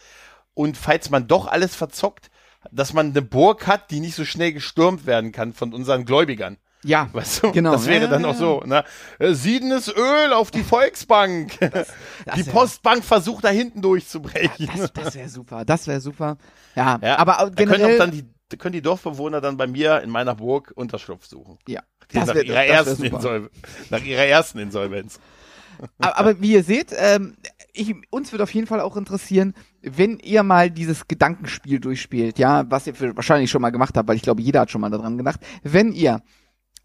[0.53, 2.31] Und falls man doch alles verzockt,
[2.71, 6.57] dass man eine Burg hat, die nicht so schnell gestürmt werden kann von unseren Gläubigern.
[6.83, 7.71] Ja, Weißt du, Genau.
[7.73, 8.83] das wäre Ja, dann ja, auch so, ne?
[9.19, 11.59] Äh, Siedenes Öl auf die Volksbank.
[11.59, 14.67] die wär- Postbank versucht da hinten durchzubrechen.
[14.75, 16.37] das, das wäre super, das wäre super.
[16.75, 20.01] Ja, aber auch da können auch generell, dann die, können die Dorfbewohner dann bei mir
[20.01, 21.57] in meiner Burg Unterschlupf suchen.
[21.67, 23.15] ja, Die das nach, wär, ihrer ersten super.
[23.15, 23.49] Insol
[23.89, 25.19] nach ihrer ersten Insolvenz.
[25.99, 27.35] aber, aber wie ihr seht, ähm,
[27.73, 32.69] ich, uns wird auf jeden Fall auch interessieren, wenn ihr mal dieses Gedankenspiel durchspielt, ja,
[32.69, 34.89] was ihr für, wahrscheinlich schon mal gemacht habt, weil ich glaube, jeder hat schon mal
[34.89, 36.21] daran gedacht, wenn ihr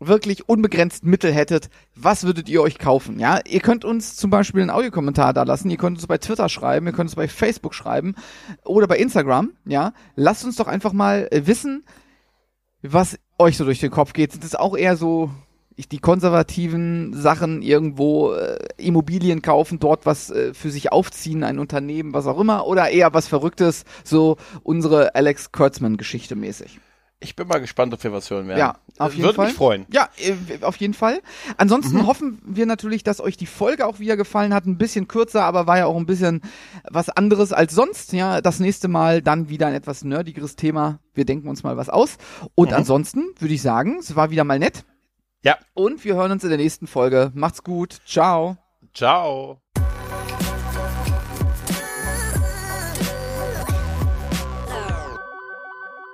[0.06, 3.18] wirklich unbegrenzt Mittel hättet, was würdet ihr euch kaufen?
[3.18, 6.48] Ja, ihr könnt uns zum Beispiel einen Audiokommentar da lassen, ihr könnt uns bei Twitter
[6.48, 8.14] schreiben, ihr könnt uns bei Facebook schreiben
[8.64, 9.52] oder bei Instagram.
[9.64, 11.84] Ja, lasst uns doch einfach mal äh, wissen,
[12.82, 14.32] was euch so durch den Kopf geht.
[14.32, 15.30] Sind es auch eher so
[15.90, 22.14] die konservativen Sachen irgendwo äh, Immobilien kaufen, dort was äh, für sich aufziehen, ein Unternehmen,
[22.14, 26.78] was auch immer, oder eher was Verrücktes, so unsere Alex Kurtzman-Geschichte mäßig.
[27.22, 28.58] Ich bin mal gespannt, ob wir was hören werden.
[28.58, 29.46] Ja, auf jeden Würde Fall.
[29.46, 29.86] mich freuen.
[29.92, 31.20] Ja, äh, auf jeden Fall.
[31.56, 34.66] Ansonsten hoffen wir natürlich, dass euch die Folge auch wieder gefallen hat.
[34.66, 36.42] Ein bisschen kürzer, aber war ja auch ein bisschen
[36.90, 38.12] was anderes als sonst.
[38.12, 40.98] Ja, das nächste Mal dann wieder ein etwas nerdigeres Thema.
[41.14, 42.16] Wir denken uns mal was aus.
[42.54, 42.76] Und Mhm.
[42.76, 44.84] ansonsten würde ich sagen, es war wieder mal nett.
[45.44, 47.32] Ja, Und wir hören uns in der nächsten Folge.
[47.34, 47.98] Macht's gut.
[48.06, 48.56] Ciao.
[48.94, 49.60] ciao.